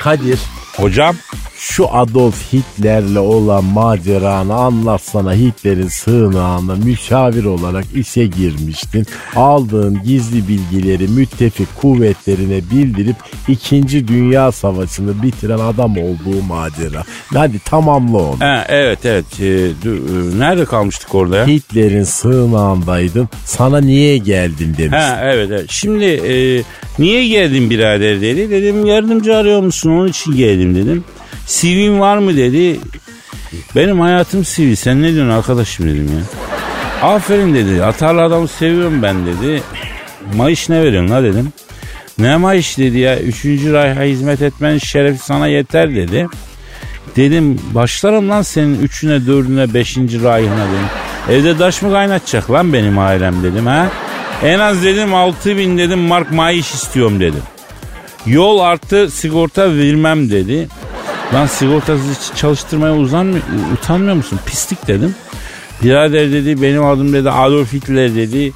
Kadir 0.00 0.40
Hocam, 0.80 1.16
şu 1.58 1.94
Adolf 1.94 2.52
Hitler'le 2.52 3.18
olan 3.18 3.64
maceranı 3.64 4.54
anlatsana 4.54 5.34
Hitler'in 5.34 5.88
sığınağına 5.88 6.74
müşavir 6.74 7.44
olarak 7.44 7.84
işe 7.94 8.26
girmiştin. 8.26 9.06
Aldığın 9.36 10.02
gizli 10.04 10.48
bilgileri 10.48 11.08
müttefik 11.08 11.80
kuvvetlerine 11.80 12.60
bildirip 12.70 13.16
2. 13.48 14.08
Dünya 14.08 14.52
Savaşı'nı 14.52 15.22
bitiren 15.22 15.58
adam 15.58 15.96
olduğu 15.98 16.42
macera. 16.48 17.04
Hadi 17.34 17.58
tamamla 17.58 18.18
onu. 18.18 18.40
Ha, 18.40 18.64
evet 18.68 18.98
evet. 19.04 19.40
Ee, 19.40 19.46
e, 19.46 20.38
nerede 20.38 20.64
kalmıştık 20.64 21.14
orada 21.14 21.36
ya? 21.36 21.46
Hitler'in 21.46 22.04
sığınağındaydın. 22.04 23.28
Sana 23.44 23.80
niye 23.80 24.18
geldin 24.18 24.74
demiş. 24.78 24.98
Ha 24.98 25.20
evet 25.22 25.48
evet. 25.50 25.66
Şimdi 25.68 26.04
e, 26.04 26.62
niye 26.98 27.28
geldin 27.28 27.70
birader 27.70 28.20
dedi. 28.20 28.50
Dedim 28.50 28.86
yardımcı 28.86 29.36
arıyor 29.36 29.60
musun 29.60 29.90
onun 29.90 30.08
için 30.08 30.36
geldim 30.36 30.69
dedim. 30.74 31.04
CV'm 31.46 32.00
var 32.00 32.18
mı 32.18 32.36
dedi. 32.36 32.80
Benim 33.76 34.00
hayatım 34.00 34.42
CV 34.42 34.74
sen 34.74 35.02
ne 35.02 35.12
diyorsun 35.12 35.32
arkadaşım 35.32 35.88
dedim 35.88 36.10
ya. 36.18 36.22
Aferin 37.08 37.54
dedi 37.54 37.84
atarlı 37.84 38.22
adamı 38.22 38.48
seviyorum 38.48 39.02
ben 39.02 39.26
dedi. 39.26 39.62
Maaş 40.36 40.68
ne 40.68 40.82
veriyorsun 40.82 41.10
la 41.10 41.22
dedim. 41.22 41.52
Ne 42.18 42.36
maaş 42.36 42.78
dedi 42.78 42.98
ya. 42.98 43.20
Üçüncü 43.20 43.72
Rayha 43.72 44.02
hizmet 44.02 44.42
etmenin 44.42 44.78
şerefi 44.78 45.18
sana 45.18 45.46
yeter 45.46 45.94
dedi. 45.94 46.26
Dedim 47.16 47.60
başlarım 47.74 48.28
lan 48.28 48.42
senin 48.42 48.82
üçüne 48.82 49.26
dördüne 49.26 49.74
beşinci 49.74 50.22
rayına 50.22 50.66
dedim. 50.66 50.88
Evde 51.30 51.58
taş 51.58 51.82
mı 51.82 51.92
kaynatacak 51.92 52.50
lan 52.50 52.72
benim 52.72 52.98
ailem 52.98 53.42
dedim 53.42 53.66
ha. 53.66 53.88
En 54.44 54.58
az 54.58 54.84
dedim 54.84 55.14
altı 55.14 55.56
bin 55.56 55.78
dedim 55.78 55.98
mark 55.98 56.32
maaş 56.32 56.74
istiyorum 56.74 57.20
dedim. 57.20 57.42
Yol 58.26 58.58
artı 58.58 59.10
sigorta 59.10 59.74
vermem 59.76 60.30
dedi. 60.30 60.68
Lan 61.34 61.46
sigortasız 61.46 62.32
çalıştırmaya 62.36 62.96
uzanmıyor, 62.96 63.42
utanmıyor 63.72 64.16
musun? 64.16 64.40
Pislik 64.46 64.88
dedim. 64.88 65.14
Birader 65.82 66.32
dedi 66.32 66.62
benim 66.62 66.84
adım 66.84 67.12
dedi 67.12 67.30
Adolf 67.30 67.72
Hitler 67.72 68.14
dedi. 68.14 68.52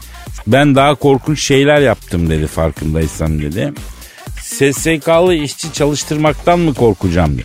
Ben 0.46 0.74
daha 0.74 0.94
korkunç 0.94 1.42
şeyler 1.42 1.80
yaptım 1.80 2.30
dedi 2.30 2.46
farkındaysan 2.46 3.42
dedi. 3.42 3.72
SSK'lı 4.42 5.34
işçi 5.34 5.72
çalıştırmaktan 5.72 6.58
mı 6.58 6.74
korkacağım 6.74 7.34
dedi. 7.34 7.44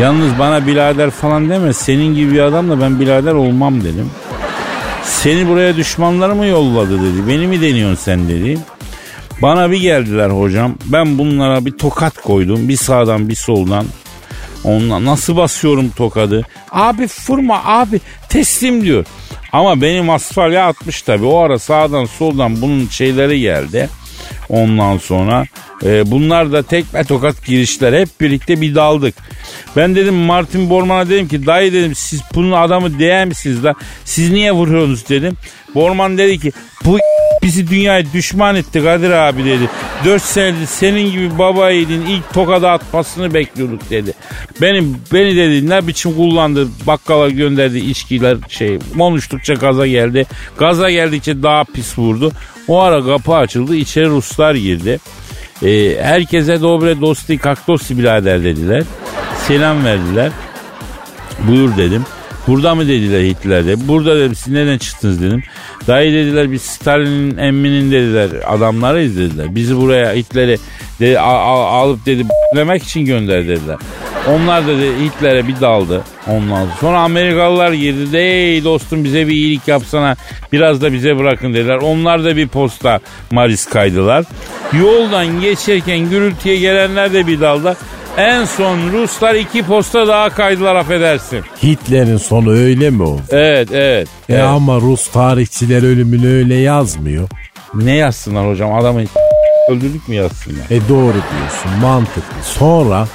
Yalnız 0.00 0.38
bana 0.38 0.66
birader 0.66 1.10
falan 1.10 1.50
deme 1.50 1.72
senin 1.72 2.14
gibi 2.14 2.32
bir 2.32 2.40
adamla 2.40 2.80
ben 2.80 3.00
birader 3.00 3.32
olmam 3.32 3.84
dedim. 3.84 4.10
Seni 5.04 5.48
buraya 5.48 5.76
düşmanları 5.76 6.34
mı 6.34 6.46
yolladı 6.46 6.98
dedi. 7.02 7.28
Beni 7.28 7.46
mi 7.46 7.60
deniyorsun 7.60 8.04
sen 8.04 8.28
dedi. 8.28 8.58
Bana 9.42 9.70
bir 9.70 9.80
geldiler 9.80 10.30
hocam. 10.30 10.74
Ben 10.86 11.18
bunlara 11.18 11.64
bir 11.64 11.70
tokat 11.70 12.22
koydum. 12.22 12.68
Bir 12.68 12.76
sağdan 12.76 13.28
bir 13.28 13.34
soldan. 13.34 13.86
Onunla 14.64 15.04
nasıl 15.04 15.36
basıyorum 15.36 15.90
tokadı? 15.90 16.46
Abi 16.70 17.06
fırma 17.06 17.64
abi 17.64 18.00
teslim 18.28 18.84
diyor. 18.84 19.06
Ama 19.52 19.82
benim 19.82 20.10
asfalya 20.10 20.66
atmış 20.66 21.02
tabi. 21.02 21.24
O 21.24 21.38
ara 21.38 21.58
sağdan 21.58 22.04
soldan 22.04 22.62
bunun 22.62 22.88
şeyleri 22.88 23.40
geldi. 23.40 23.88
Ondan 24.48 24.98
sonra 24.98 25.44
e, 25.84 26.10
bunlar 26.10 26.52
da 26.52 26.62
tekme 26.62 27.04
tokat 27.04 27.46
girişler 27.46 28.00
hep 28.00 28.08
birlikte 28.20 28.60
bir 28.60 28.74
daldık. 28.74 29.14
Ben 29.76 29.94
dedim 29.94 30.14
Martin 30.14 30.70
Borman'a 30.70 31.08
dedim 31.08 31.28
ki 31.28 31.46
dayı 31.46 31.72
dedim 31.72 31.94
siz 31.94 32.22
bunun 32.34 32.52
adamı 32.52 32.98
değer 32.98 33.24
misiniz 33.24 33.64
la? 33.64 33.74
Siz 34.04 34.30
niye 34.30 34.52
vuruyorsunuz 34.52 35.08
dedim. 35.08 35.36
Borman 35.74 36.18
dedi 36.18 36.38
ki 36.38 36.52
bu 36.84 36.98
bizi 37.42 37.68
dünyaya 37.68 38.12
düşman 38.12 38.56
etti 38.56 38.82
Kadir 38.82 39.10
abi 39.10 39.44
dedi. 39.44 39.70
Dört 40.04 40.22
senedir 40.22 40.66
senin 40.66 41.12
gibi 41.12 41.38
baba 41.38 41.70
yiğidin 41.70 42.06
ilk 42.06 42.32
tokada 42.34 42.70
atmasını 42.70 43.34
bekliyorduk 43.34 43.90
dedi. 43.90 44.12
Benim 44.60 44.96
beni 45.12 45.36
dedi 45.36 45.70
ne 45.70 45.86
biçim 45.86 46.14
kullandı 46.14 46.68
bakkala 46.86 47.28
gönderdi 47.28 47.78
içkiler 47.78 48.36
şey 48.48 48.78
konuştukça 48.98 49.54
gaza 49.54 49.86
geldi. 49.86 50.26
Gaza 50.58 50.90
geldikçe 50.90 51.42
daha 51.42 51.64
pis 51.64 51.98
vurdu. 51.98 52.32
O 52.68 52.80
ara 52.80 53.04
kapı 53.04 53.34
açıldı 53.34 53.76
içeri 53.76 54.06
Ruslar 54.06 54.54
girdi. 54.54 54.98
Ee, 55.62 56.02
herkese 56.02 56.60
dobre 56.60 57.00
dosti 57.00 57.38
kaktosi 57.38 57.98
birader 57.98 58.44
dediler. 58.44 58.82
Selam 59.46 59.84
verdiler. 59.84 60.32
Buyur 61.48 61.76
dedim. 61.76 62.04
Burada 62.48 62.74
mı 62.74 62.88
dediler 62.88 63.22
Hitler'de? 63.22 63.88
Burada 63.88 64.16
dedim 64.16 64.34
siz 64.34 64.52
neden 64.52 64.78
çıktınız 64.78 65.22
dedim. 65.22 65.42
Dayı 65.86 66.12
dediler 66.12 66.52
biz 66.52 66.62
Stalin'in 66.62 67.36
emminin 67.36 67.90
dediler 67.90 68.30
adamlarıyız 68.46 69.16
dediler. 69.16 69.54
Bizi 69.54 69.76
buraya 69.76 70.12
Hitler'i 70.12 70.58
dedi, 71.00 71.18
al, 71.18 71.36
al, 71.36 71.82
alıp 71.82 72.06
dedi 72.06 72.26
demek 72.56 72.82
için 72.82 73.04
gönder 73.04 73.48
dediler. 73.48 73.76
Onlar 74.28 74.66
da 74.66 74.78
dedi, 74.78 74.92
Hitler'e 75.04 75.48
bir 75.48 75.60
daldı. 75.60 76.02
Ondan 76.26 76.66
sonra 76.80 76.98
Amerikalılar 77.00 77.72
girdi 77.72 78.12
de 78.12 78.20
ey 78.20 78.64
dostum 78.64 79.04
bize 79.04 79.26
bir 79.26 79.32
iyilik 79.32 79.68
yapsana 79.68 80.16
biraz 80.52 80.82
da 80.82 80.92
bize 80.92 81.18
bırakın 81.18 81.54
dediler. 81.54 81.76
Onlar 81.76 82.24
da 82.24 82.36
bir 82.36 82.48
posta 82.48 83.00
Maris 83.30 83.66
kaydılar. 83.66 84.24
Yoldan 84.72 85.40
geçerken 85.40 86.10
gürültüye 86.10 86.56
gelenler 86.56 87.12
de 87.12 87.26
bir 87.26 87.40
daldı. 87.40 87.76
En 88.18 88.44
son 88.44 88.92
Ruslar 88.92 89.34
iki 89.34 89.62
posta 89.62 90.08
daha 90.08 90.28
kaydılar 90.30 90.76
affedersin. 90.76 91.44
Hitler'in 91.62 92.16
sonu 92.16 92.50
öyle 92.52 92.90
mi 92.90 93.02
oldu? 93.02 93.22
Evet 93.30 93.68
evet. 93.72 94.08
E 94.28 94.34
evet. 94.34 94.44
ama 94.44 94.76
Rus 94.76 95.08
tarihçiler 95.10 95.82
ölümünü 95.82 96.28
öyle 96.28 96.54
yazmıyor. 96.54 97.28
Ne 97.74 97.94
yazsınlar 97.94 98.48
hocam 98.48 98.74
adamı 98.74 99.00
öldürdük 99.70 100.08
mü 100.08 100.14
yazsınlar? 100.14 100.64
E 100.70 100.88
doğru 100.88 101.12
diyorsun 101.12 101.70
mantıklı. 101.82 102.42
Sonra 102.42 103.08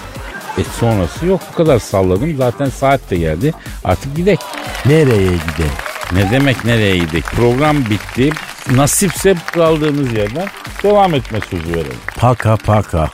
E 0.57 0.63
sonrası 0.79 1.25
yok 1.25 1.41
bu 1.53 1.57
kadar 1.57 1.79
salladım 1.79 2.35
zaten 2.37 2.69
saat 2.69 3.09
de 3.11 3.15
geldi 3.15 3.53
artık 3.83 4.15
gidek. 4.15 4.39
nereye 4.85 5.23
gidelim? 5.23 5.71
Ne 6.11 6.31
demek 6.31 6.65
nereye 6.65 6.97
gidek? 6.97 7.23
Program 7.23 7.77
bitti. 7.89 8.29
Nasipse 8.71 9.35
kaldığımız 9.53 10.13
yerden 10.13 10.47
devam 10.83 11.13
etme 11.13 11.39
sözü 11.49 11.69
verelim. 11.69 11.97
Paka 12.17 12.57
paka. 12.57 13.09